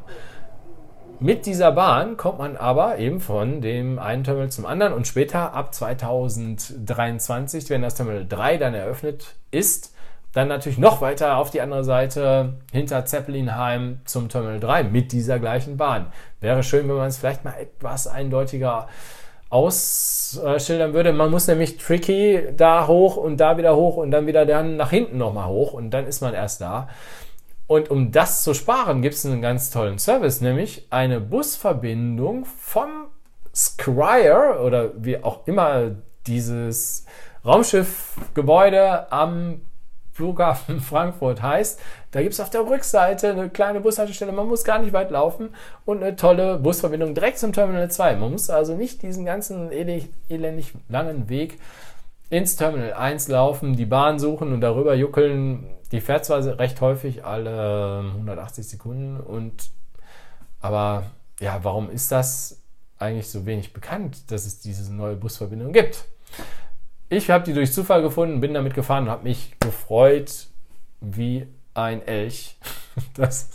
Mit 1.19 1.47
dieser 1.47 1.73
Bahn 1.73 2.19
kommt 2.19 2.39
man 2.39 2.57
aber 2.57 2.99
eben 2.99 3.21
von 3.21 3.63
dem 3.63 3.99
einen 3.99 4.25
Terminal 4.25 4.51
zum 4.51 4.67
anderen 4.67 4.93
und 4.93 5.07
später 5.07 5.55
ab 5.55 5.73
2023, 5.73 7.71
wenn 7.71 7.81
das 7.81 7.95
Terminal 7.95 8.27
3 8.29 8.59
dann 8.59 8.75
eröffnet 8.75 9.37
ist, 9.51 9.94
dann 10.35 10.49
natürlich 10.49 10.79
noch 10.79 11.01
weiter 11.01 11.39
auf 11.39 11.51
die 11.51 11.61
andere 11.61 11.85
Seite 11.85 12.55
hinter 12.73 13.07
Zeppelinheim 13.07 14.01
zum 14.05 14.29
Terminal 14.29 14.59
3 14.61 14.83
mit 14.85 15.13
dieser 15.13 15.39
gleichen 15.39 15.77
Bahn. 15.77 16.07
Wäre 16.41 16.65
schön, 16.65 16.89
wenn 16.89 16.97
man 16.97 17.07
es 17.07 17.19
vielleicht 17.19 17.45
mal 17.45 17.55
etwas 17.59 18.09
eindeutiger 18.09 18.89
ausschildern 19.49 20.93
würde. 20.93 21.13
Man 21.13 21.31
muss 21.31 21.47
nämlich 21.47 21.79
tricky 21.79 22.49
da 22.57 22.89
hoch 22.89 23.17
und 23.17 23.37
da 23.37 23.57
wieder 23.57 23.77
hoch 23.77 23.97
und 23.97 24.11
dann 24.11 24.27
wieder 24.27 24.45
dann 24.45 24.77
nach 24.77 24.91
hinten 24.91 25.19
nochmal 25.19 25.47
hoch 25.47 25.73
und 25.73 25.91
dann 25.91 26.07
ist 26.07 26.21
man 26.21 26.35
erst 26.35 26.61
da. 26.61 26.89
Und 27.69 27.89
um 27.89 28.11
das 28.11 28.43
zu 28.43 28.53
sparen, 28.55 29.03
gibt 29.03 29.15
es 29.15 29.25
einen 29.25 29.41
ganz 29.41 29.71
tollen 29.71 30.01
Service, 30.01 30.41
nämlich 30.41 30.89
eine 30.91 31.21
Busverbindung 31.21 32.45
vom 32.45 32.89
Scryer 33.55 34.61
oder 34.61 34.91
wie 34.97 35.23
auch 35.23 35.47
immer 35.47 35.93
dieses 36.27 37.07
Raumschiffgebäude 37.45 39.13
am 39.13 39.61
Flughafen 40.15 40.81
Frankfurt 40.81 41.43
heißt. 41.43 41.81
Da 42.13 42.23
gibt 42.23 42.33
es 42.33 42.41
auf 42.41 42.49
der 42.49 42.63
Rückseite 42.63 43.31
eine 43.31 43.51
kleine 43.51 43.81
Bushaltestelle. 43.81 44.33
Man 44.33 44.49
muss 44.49 44.65
gar 44.65 44.79
nicht 44.79 44.93
weit 44.93 45.11
laufen 45.11 45.51
und 45.85 46.03
eine 46.03 46.17
tolle 46.17 46.59
Busverbindung 46.59 47.15
direkt 47.15 47.39
zum 47.39 47.53
Terminal 47.53 47.91
2. 47.91 48.17
Man 48.17 48.31
muss 48.31 48.49
also 48.49 48.75
nicht 48.75 49.03
diesen 49.03 49.25
ganzen 49.25 49.71
elendig 49.73 50.73
langen 50.89 51.29
Weg 51.29 51.59
ins 52.31 52.57
Terminal 52.57 52.95
1 52.95 53.29
laufen, 53.29 53.77
die 53.77 53.87
Bahn 53.87 54.19
suchen 54.19 54.53
und 54.53 54.61
darüber 54.61 54.95
juckeln. 54.95 55.67
Die 55.93 56.01
fährt 56.01 56.25
zwar 56.25 56.43
recht 56.59 56.81
häufig 56.81 57.25
alle 57.25 58.05
180 58.17 58.69
Sekunden 58.69 59.21
und 59.21 59.71
aber 60.61 61.05
ja, 61.41 61.61
warum 61.63 61.91
ist 61.91 62.11
das 62.11 62.63
eigentlich 62.99 63.29
so 63.29 63.45
wenig 63.47 63.73
bekannt, 63.73 64.31
dass 64.31 64.47
es 64.47 64.61
diese 64.61 64.93
neue 64.95 65.17
Busverbindung 65.17 65.73
gibt? 65.73 66.07
Ich 67.09 67.31
habe 67.31 67.45
die 67.45 67.53
durch 67.53 67.73
Zufall 67.73 68.03
gefunden, 68.03 68.41
bin 68.41 68.55
damit 68.55 68.75
gefahren 68.75 69.05
und 69.05 69.11
habe 69.11 69.25
mich 69.25 69.55
gefreut 69.61 70.47
wie 71.01 71.47
ein 71.75 72.07
Elch. 72.07 72.57
Das, 73.15 73.51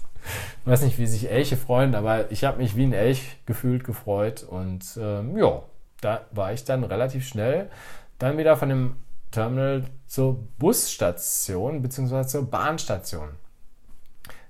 ich 0.66 0.70
weiß 0.70 0.82
nicht, 0.82 0.98
wie 0.98 1.08
sich 1.08 1.32
Elche 1.32 1.56
freuen, 1.56 1.96
aber 1.96 2.30
ich 2.30 2.44
habe 2.44 2.58
mich 2.58 2.76
wie 2.76 2.84
ein 2.84 2.92
Elch 2.92 3.38
gefühlt 3.46 3.86
gefreut 3.86 4.44
und 4.44 4.84
ähm, 5.02 5.38
ja, 5.38 5.64
da 6.02 6.26
war 6.32 6.52
ich 6.52 6.66
dann 6.66 6.84
relativ 6.84 7.26
schnell 7.26 7.70
dann 8.18 8.38
wieder 8.38 8.58
von 8.58 8.68
dem 8.68 8.96
Terminal 9.32 9.86
zur 10.08 10.40
Busstation 10.58 11.82
bzw. 11.82 12.26
zur 12.26 12.50
Bahnstation. 12.50 13.30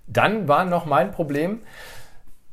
Dann 0.07 0.47
war 0.47 0.65
noch 0.65 0.85
mein 0.85 1.11
Problem, 1.11 1.61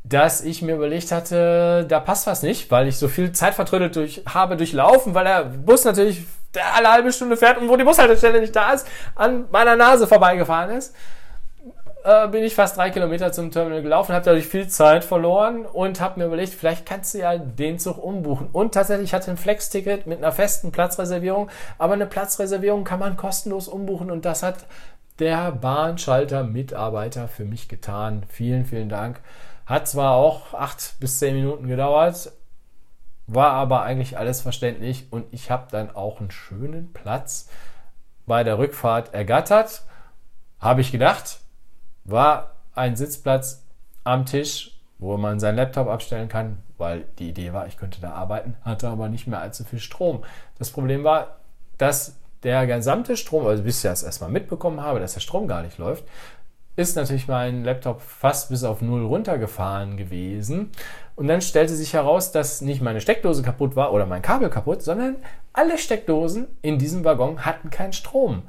dass 0.05 0.43
ich 0.43 0.63
mir 0.63 0.77
überlegt 0.77 1.11
hatte, 1.11 1.85
da 1.89 2.01
passt 2.01 2.27
was 2.27 2.43
nicht, 2.43 2.71
weil 2.71 2.87
ich 2.87 2.97
so 2.97 3.09
viel 3.09 3.33
Zeit 3.33 3.55
vertrödelt 3.55 3.97
durch, 3.97 4.23
habe 4.27 4.57
durchlaufen, 4.57 5.15
weil 5.15 5.25
der 5.25 5.45
Bus 5.45 5.85
natürlich 5.85 6.27
alle 6.57 6.91
halbe 6.91 7.13
Stunde 7.13 7.37
fährt 7.37 7.59
und 7.59 7.69
wo 7.69 7.77
die 7.77 7.85
Bushaltestelle 7.85 8.41
nicht 8.41 8.55
da 8.55 8.73
ist, 8.73 8.87
an 9.15 9.47
meiner 9.51 9.77
Nase 9.77 10.07
vorbeigefahren 10.07 10.71
ist 10.77 10.95
äh, 12.07 12.29
bin 12.29 12.45
ich 12.45 12.55
fast 12.55 12.77
drei 12.77 12.91
Kilometer 12.91 13.33
zum 13.33 13.51
Terminal 13.51 13.83
gelaufen, 13.83 14.15
habe 14.15 14.25
dadurch 14.25 14.47
viel 14.47 14.69
Zeit 14.69 15.05
verloren 15.05 15.67
und 15.67 16.01
habe 16.01 16.21
mir 16.21 16.27
überlegt, 16.27 16.55
vielleicht 16.55 16.87
kannst 16.87 17.15
du 17.15 17.19
ja 17.19 17.37
den 17.37 17.79
Zug 17.81 17.99
umbuchen. 17.99 18.49
Und 18.53 18.75
tatsächlich 18.75 19.13
hatte 19.13 19.31
ein 19.31 19.37
Flex-Ticket 19.37 20.07
mit 20.07 20.19
einer 20.19 20.33
festen 20.33 20.71
Platzreservierung, 20.71 21.51
aber 21.79 21.95
eine 21.95 22.07
Platzreservierung 22.07 22.85
kann 22.85 23.01
man 23.01 23.17
kostenlos 23.17 23.67
umbuchen 23.67 24.11
und 24.11 24.25
das 24.25 24.45
hat 24.45 24.67
der 25.19 25.51
Bahnschalter-Mitarbeiter 25.51 27.27
für 27.27 27.45
mich 27.45 27.69
getan. 27.69 28.23
Vielen, 28.29 28.67
vielen 28.67 28.89
Dank. 28.89 29.21
Hat 29.65 29.89
zwar 29.89 30.15
auch 30.15 30.55
acht 30.55 30.95
bis 31.01 31.19
zehn 31.19 31.35
Minuten 31.35 31.67
gedauert, 31.67 32.31
war 33.27 33.53
aber 33.53 33.83
eigentlich 33.83 34.19
alles 34.19 34.41
verständlich 34.41 35.07
und 35.11 35.27
ich 35.33 35.51
habe 35.51 35.67
dann 35.71 35.95
auch 35.95 36.21
einen 36.21 36.31
schönen 36.31 36.93
Platz 36.93 37.49
bei 38.27 38.45
der 38.45 38.59
Rückfahrt 38.59 39.15
ergattert. 39.15 39.83
Habe 40.61 40.81
ich 40.81 40.93
gedacht, 40.93 41.41
war 42.05 42.53
ein 42.75 42.97
Sitzplatz 42.97 43.65
am 44.05 44.27
Tisch, 44.27 44.79
wo 44.99 45.17
man 45.17 45.41
seinen 45.41 45.57
Laptop 45.57 45.89
abstellen 45.89 46.29
kann, 46.29 46.63
weil 46.79 47.05
die 47.19 47.29
Idee 47.29 47.53
war, 47.53 47.67
ich 47.67 47.77
könnte 47.77 48.01
da 48.01 48.13
arbeiten, 48.13 48.57
hatte 48.63 48.89
aber 48.89 49.09
nicht 49.09 49.27
mehr 49.27 49.41
allzu 49.41 49.65
viel 49.65 49.81
Strom. 49.81 50.25
Das 50.59 50.71
Problem 50.71 51.05
war, 51.05 51.37
dass 51.79 52.17
der 52.43 52.67
gesamte 52.67 53.17
Strom, 53.17 53.47
also 53.47 53.63
bis 53.63 53.79
ich 53.79 53.83
das 53.83 54.03
erstmal 54.03 54.31
mitbekommen 54.31 54.81
habe, 54.81 55.01
dass 55.01 55.15
der 55.15 55.21
Strom 55.21 55.49
gar 55.49 55.63
nicht 55.63 55.79
läuft, 55.79 56.05
ist 56.77 56.95
natürlich 56.95 57.27
mein 57.27 57.65
Laptop 57.65 58.03
fast 58.03 58.51
bis 58.51 58.63
auf 58.63 58.83
Null 58.83 59.05
runtergefahren 59.05 59.97
gewesen. 59.97 60.71
Und 61.17 61.29
dann 61.29 61.41
stellte 61.41 61.75
sich 61.75 61.95
heraus, 61.95 62.31
dass 62.31 62.61
nicht 62.61 62.83
meine 62.83 63.01
Steckdose 63.01 63.43
kaputt 63.43 63.75
war 63.75 63.93
oder 63.93 64.07
mein 64.07 64.23
Kabel 64.23 64.51
kaputt, 64.51 64.83
sondern 64.83 65.17
alle 65.53 65.79
Steckdosen 65.79 66.47
in 66.63 66.79
diesem 66.79 67.05
Waggon 67.05 67.45
hatten 67.45 67.71
keinen 67.71 67.93
Strom 67.93 68.43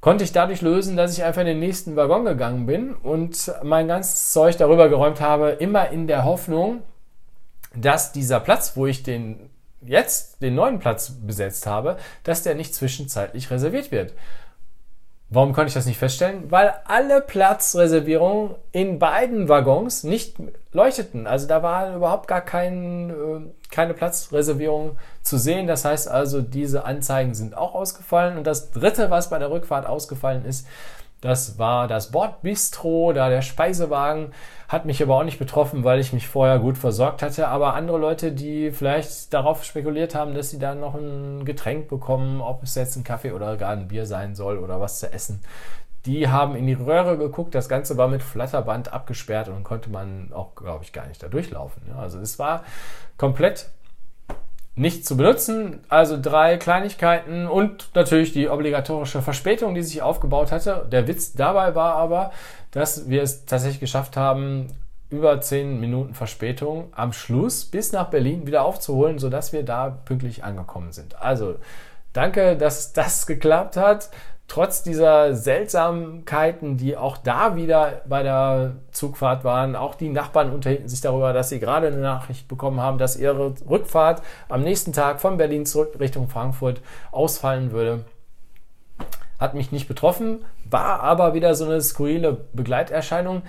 konnte 0.00 0.24
ich 0.24 0.32
dadurch 0.32 0.62
lösen, 0.62 0.96
dass 0.96 1.16
ich 1.16 1.24
einfach 1.24 1.42
in 1.42 1.46
den 1.46 1.60
nächsten 1.60 1.96
Waggon 1.96 2.24
gegangen 2.24 2.66
bin 2.66 2.94
und 2.94 3.52
mein 3.62 3.88
ganzes 3.88 4.32
Zeug 4.32 4.56
darüber 4.56 4.88
geräumt 4.88 5.20
habe, 5.20 5.50
immer 5.50 5.90
in 5.90 6.06
der 6.06 6.24
Hoffnung, 6.24 6.82
dass 7.74 8.12
dieser 8.12 8.40
Platz, 8.40 8.76
wo 8.76 8.86
ich 8.86 9.02
den 9.02 9.50
jetzt 9.82 10.42
den 10.42 10.54
neuen 10.54 10.78
Platz 10.78 11.10
besetzt 11.10 11.66
habe, 11.66 11.96
dass 12.24 12.42
der 12.42 12.54
nicht 12.54 12.74
zwischenzeitlich 12.74 13.50
reserviert 13.50 13.92
wird. 13.92 14.14
Warum 15.32 15.52
konnte 15.52 15.68
ich 15.68 15.74
das 15.74 15.86
nicht 15.86 15.98
feststellen? 15.98 16.50
Weil 16.50 16.74
alle 16.86 17.20
Platzreservierungen 17.20 18.56
in 18.72 18.98
beiden 18.98 19.48
Waggons 19.48 20.02
nicht 20.02 20.36
leuchteten. 20.72 21.28
Also 21.28 21.46
da 21.46 21.62
war 21.62 21.94
überhaupt 21.94 22.26
gar 22.26 22.40
kein, 22.40 23.10
äh, 23.10 23.70
keine 23.70 23.94
Platzreservierung 23.94 24.98
zu 25.22 25.38
sehen. 25.38 25.68
Das 25.68 25.84
heißt 25.84 26.08
also, 26.08 26.42
diese 26.42 26.84
Anzeigen 26.84 27.34
sind 27.34 27.56
auch 27.56 27.76
ausgefallen. 27.76 28.38
Und 28.38 28.46
das 28.46 28.72
dritte, 28.72 29.10
was 29.10 29.30
bei 29.30 29.38
der 29.38 29.52
Rückfahrt 29.52 29.86
ausgefallen 29.86 30.44
ist, 30.44 30.66
das 31.20 31.58
war 31.58 31.86
das 31.86 32.12
Bordbistro, 32.12 33.12
da 33.12 33.28
der 33.28 33.42
Speisewagen. 33.42 34.32
Hat 34.68 34.86
mich 34.86 35.02
aber 35.02 35.16
auch 35.16 35.24
nicht 35.24 35.38
betroffen, 35.38 35.84
weil 35.84 36.00
ich 36.00 36.12
mich 36.12 36.28
vorher 36.28 36.58
gut 36.58 36.78
versorgt 36.78 37.22
hatte. 37.22 37.48
Aber 37.48 37.74
andere 37.74 37.98
Leute, 37.98 38.32
die 38.32 38.70
vielleicht 38.70 39.34
darauf 39.34 39.64
spekuliert 39.64 40.14
haben, 40.14 40.34
dass 40.34 40.50
sie 40.50 40.58
da 40.58 40.74
noch 40.74 40.94
ein 40.94 41.44
Getränk 41.44 41.88
bekommen, 41.88 42.40
ob 42.40 42.62
es 42.62 42.74
jetzt 42.74 42.96
ein 42.96 43.04
Kaffee 43.04 43.32
oder 43.32 43.56
gar 43.56 43.72
ein 43.72 43.88
Bier 43.88 44.06
sein 44.06 44.34
soll 44.34 44.58
oder 44.58 44.80
was 44.80 45.00
zu 45.00 45.12
essen, 45.12 45.42
die 46.06 46.28
haben 46.28 46.56
in 46.56 46.66
die 46.66 46.74
Röhre 46.74 47.18
geguckt. 47.18 47.54
Das 47.54 47.68
Ganze 47.68 47.98
war 47.98 48.08
mit 48.08 48.22
Flatterband 48.22 48.92
abgesperrt 48.92 49.48
und 49.48 49.64
konnte 49.64 49.90
man 49.90 50.32
auch, 50.32 50.54
glaube 50.54 50.84
ich, 50.84 50.92
gar 50.92 51.06
nicht 51.06 51.22
da 51.22 51.28
durchlaufen. 51.28 51.82
also 51.98 52.18
es 52.20 52.38
war 52.38 52.64
komplett 53.18 53.70
nicht 54.74 55.06
zu 55.06 55.16
benutzen. 55.16 55.80
Also 55.88 56.18
drei 56.20 56.56
Kleinigkeiten 56.56 57.46
und 57.46 57.90
natürlich 57.94 58.32
die 58.32 58.48
obligatorische 58.48 59.22
Verspätung, 59.22 59.74
die 59.74 59.82
sich 59.82 60.02
aufgebaut 60.02 60.52
hatte. 60.52 60.86
Der 60.90 61.06
Witz 61.06 61.32
dabei 61.32 61.74
war 61.74 61.96
aber, 61.96 62.32
dass 62.70 63.08
wir 63.08 63.22
es 63.22 63.46
tatsächlich 63.46 63.80
geschafft 63.80 64.16
haben, 64.16 64.68
über 65.10 65.40
zehn 65.40 65.80
Minuten 65.80 66.14
Verspätung 66.14 66.92
am 66.92 67.12
Schluss 67.12 67.64
bis 67.64 67.92
nach 67.92 68.10
Berlin 68.10 68.46
wieder 68.46 68.62
aufzuholen, 68.62 69.18
sodass 69.18 69.52
wir 69.52 69.64
da 69.64 69.90
pünktlich 69.90 70.44
angekommen 70.44 70.92
sind. 70.92 71.20
Also 71.20 71.56
danke, 72.12 72.56
dass 72.56 72.92
das 72.92 73.26
geklappt 73.26 73.76
hat 73.76 74.10
trotz 74.50 74.82
dieser 74.82 75.36
Seltsamkeiten, 75.36 76.76
die 76.76 76.96
auch 76.96 77.16
da 77.16 77.54
wieder 77.54 78.02
bei 78.08 78.24
der 78.24 78.72
Zugfahrt 78.90 79.44
waren, 79.44 79.76
auch 79.76 79.94
die 79.94 80.08
Nachbarn 80.08 80.52
unterhielten 80.52 80.88
sich 80.88 81.00
darüber, 81.00 81.32
dass 81.32 81.50
sie 81.50 81.60
gerade 81.60 81.86
eine 81.86 81.98
Nachricht 81.98 82.48
bekommen 82.48 82.80
haben, 82.80 82.98
dass 82.98 83.16
ihre 83.16 83.54
Rückfahrt 83.68 84.22
am 84.48 84.62
nächsten 84.62 84.92
Tag 84.92 85.20
von 85.20 85.36
Berlin 85.36 85.66
zurück 85.66 85.94
Richtung 86.00 86.28
Frankfurt 86.28 86.80
ausfallen 87.12 87.70
würde. 87.70 88.04
Hat 89.38 89.54
mich 89.54 89.70
nicht 89.70 89.86
betroffen, 89.86 90.44
war 90.68 91.00
aber 91.00 91.32
wieder 91.32 91.54
so 91.54 91.66
eine 91.66 91.80
skurrile 91.80 92.36
Begleiterscheinung, 92.52 93.42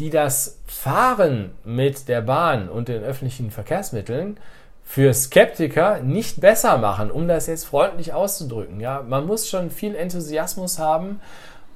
die 0.00 0.10
das 0.10 0.60
Fahren 0.66 1.52
mit 1.64 2.08
der 2.08 2.20
Bahn 2.20 2.68
und 2.68 2.88
den 2.88 3.04
öffentlichen 3.04 3.52
Verkehrsmitteln 3.52 4.38
für 4.88 5.12
Skeptiker 5.12 6.00
nicht 6.00 6.40
besser 6.40 6.78
machen, 6.78 7.10
um 7.10 7.28
das 7.28 7.46
jetzt 7.46 7.66
freundlich 7.66 8.14
auszudrücken. 8.14 8.80
Ja, 8.80 9.04
man 9.06 9.26
muss 9.26 9.46
schon 9.46 9.70
viel 9.70 9.94
Enthusiasmus 9.94 10.78
haben 10.78 11.20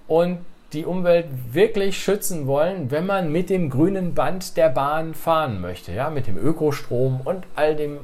und 0.09 0.39
die 0.73 0.87
Umwelt 0.87 1.27
wirklich 1.53 2.03
schützen 2.03 2.47
wollen, 2.47 2.91
wenn 2.91 3.05
man 3.05 3.31
mit 3.31 3.51
dem 3.51 3.69
grünen 3.69 4.15
Band 4.15 4.57
der 4.57 4.71
Bahn 4.71 5.13
fahren 5.13 5.61
möchte, 5.61 5.93
ja, 5.93 6.09
mit 6.09 6.27
dem 6.27 6.39
Ökostrom 6.39 7.21
und 7.23 7.45
all 7.55 7.77
dem 7.77 7.99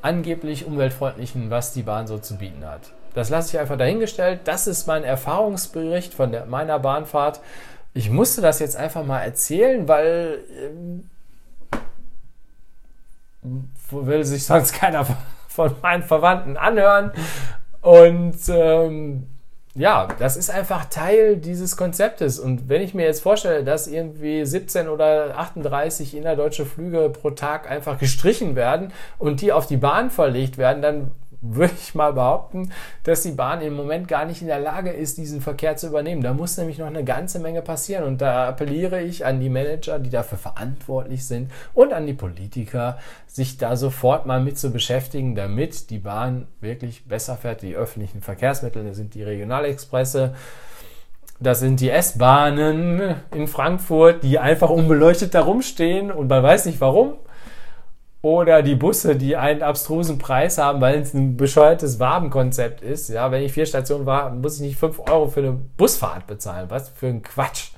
angeblich 0.00 0.64
umweltfreundlichen, 0.64 1.50
was 1.50 1.72
die 1.72 1.82
Bahn 1.82 2.06
so 2.06 2.18
zu 2.18 2.36
bieten 2.36 2.64
hat. 2.64 2.92
Das 3.14 3.30
lasse 3.30 3.56
ich 3.56 3.58
einfach 3.58 3.76
dahingestellt. 3.76 4.42
Das 4.44 4.68
ist 4.68 4.86
mein 4.86 5.02
Erfahrungsbericht 5.02 6.14
von 6.14 6.30
der, 6.30 6.46
meiner 6.46 6.78
Bahnfahrt. 6.78 7.40
Ich 7.94 8.10
musste 8.10 8.42
das 8.42 8.60
jetzt 8.60 8.76
einfach 8.76 9.04
mal 9.04 9.22
erzählen, 9.22 9.88
weil 9.88 10.38
äh, 10.50 11.15
will 13.90 14.24
sich 14.24 14.44
sonst 14.44 14.72
keiner 14.78 15.06
von 15.48 15.74
meinen 15.82 16.02
Verwandten 16.02 16.56
anhören. 16.56 17.12
Und 17.80 18.36
ähm, 18.48 19.26
ja, 19.76 20.08
das 20.18 20.38
ist 20.38 20.50
einfach 20.50 20.86
Teil 20.86 21.36
dieses 21.36 21.76
Konzeptes. 21.76 22.38
Und 22.38 22.68
wenn 22.68 22.80
ich 22.80 22.94
mir 22.94 23.04
jetzt 23.04 23.22
vorstelle, 23.22 23.62
dass 23.62 23.86
irgendwie 23.86 24.44
17 24.44 24.88
oder 24.88 25.38
38 25.38 26.16
innerdeutsche 26.16 26.64
Flüge 26.64 27.10
pro 27.10 27.30
Tag 27.30 27.70
einfach 27.70 27.98
gestrichen 27.98 28.56
werden 28.56 28.92
und 29.18 29.42
die 29.42 29.52
auf 29.52 29.66
die 29.66 29.76
Bahn 29.76 30.10
verlegt 30.10 30.56
werden, 30.56 30.80
dann 30.80 31.10
würde 31.40 31.74
ich 31.78 31.94
mal 31.94 32.12
behaupten, 32.12 32.72
dass 33.04 33.22
die 33.22 33.32
Bahn 33.32 33.60
im 33.60 33.74
Moment 33.74 34.08
gar 34.08 34.24
nicht 34.24 34.42
in 34.42 34.48
der 34.48 34.58
Lage 34.58 34.90
ist, 34.90 35.18
diesen 35.18 35.40
Verkehr 35.40 35.76
zu 35.76 35.88
übernehmen. 35.88 36.22
Da 36.22 36.32
muss 36.32 36.56
nämlich 36.56 36.78
noch 36.78 36.86
eine 36.86 37.04
ganze 37.04 37.38
Menge 37.38 37.62
passieren. 37.62 38.04
Und 38.04 38.20
da 38.20 38.48
appelliere 38.48 39.02
ich 39.02 39.24
an 39.24 39.40
die 39.40 39.48
Manager, 39.48 39.98
die 39.98 40.10
dafür 40.10 40.38
verantwortlich 40.38 41.26
sind 41.26 41.50
und 41.74 41.92
an 41.92 42.06
die 42.06 42.14
Politiker, 42.14 42.98
sich 43.26 43.58
da 43.58 43.76
sofort 43.76 44.26
mal 44.26 44.40
mit 44.40 44.58
zu 44.58 44.70
beschäftigen, 44.70 45.34
damit 45.34 45.90
die 45.90 45.98
Bahn 45.98 46.46
wirklich 46.60 47.06
besser 47.06 47.36
fährt. 47.36 47.62
Die 47.62 47.76
öffentlichen 47.76 48.22
Verkehrsmittel, 48.22 48.84
das 48.84 48.96
sind 48.96 49.14
die 49.14 49.22
Regionalexpresse, 49.22 50.34
das 51.38 51.60
sind 51.60 51.80
die 51.80 51.90
S-Bahnen 51.90 53.16
in 53.34 53.46
Frankfurt, 53.46 54.22
die 54.22 54.38
einfach 54.38 54.70
unbeleuchtet 54.70 55.34
da 55.34 55.42
rumstehen 55.42 56.10
und 56.10 56.28
man 56.28 56.42
weiß 56.42 56.64
nicht 56.64 56.80
warum. 56.80 57.14
Oder 58.26 58.64
die 58.64 58.74
Busse, 58.74 59.14
die 59.14 59.36
einen 59.36 59.62
abstrusen 59.62 60.18
Preis 60.18 60.58
haben, 60.58 60.80
weil 60.80 60.98
es 60.98 61.14
ein 61.14 61.36
bescheuertes 61.36 62.00
Wabenkonzept 62.00 62.80
ist. 62.80 63.08
Ja, 63.08 63.30
wenn 63.30 63.44
ich 63.44 63.52
vier 63.52 63.66
Stationen 63.66 64.04
war, 64.04 64.30
muss 64.30 64.56
ich 64.56 64.62
nicht 64.62 64.76
fünf 64.80 64.98
Euro 64.98 65.28
für 65.28 65.38
eine 65.38 65.52
Busfahrt 65.52 66.26
bezahlen. 66.26 66.68
Was 66.68 66.88
für 66.88 67.06
ein 67.06 67.22
Quatsch. 67.22 67.70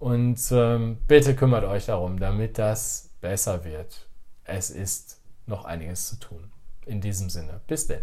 Und 0.00 0.40
ähm, 0.50 0.98
bitte 1.06 1.36
kümmert 1.36 1.62
euch 1.62 1.86
darum, 1.86 2.18
damit 2.18 2.58
das 2.58 3.10
besser 3.20 3.64
wird. 3.64 4.08
Es 4.42 4.70
ist 4.70 5.20
noch 5.46 5.66
einiges 5.66 6.08
zu 6.08 6.16
tun. 6.18 6.50
In 6.84 7.00
diesem 7.00 7.30
Sinne. 7.30 7.60
Bis 7.68 7.86
denn. 7.86 8.02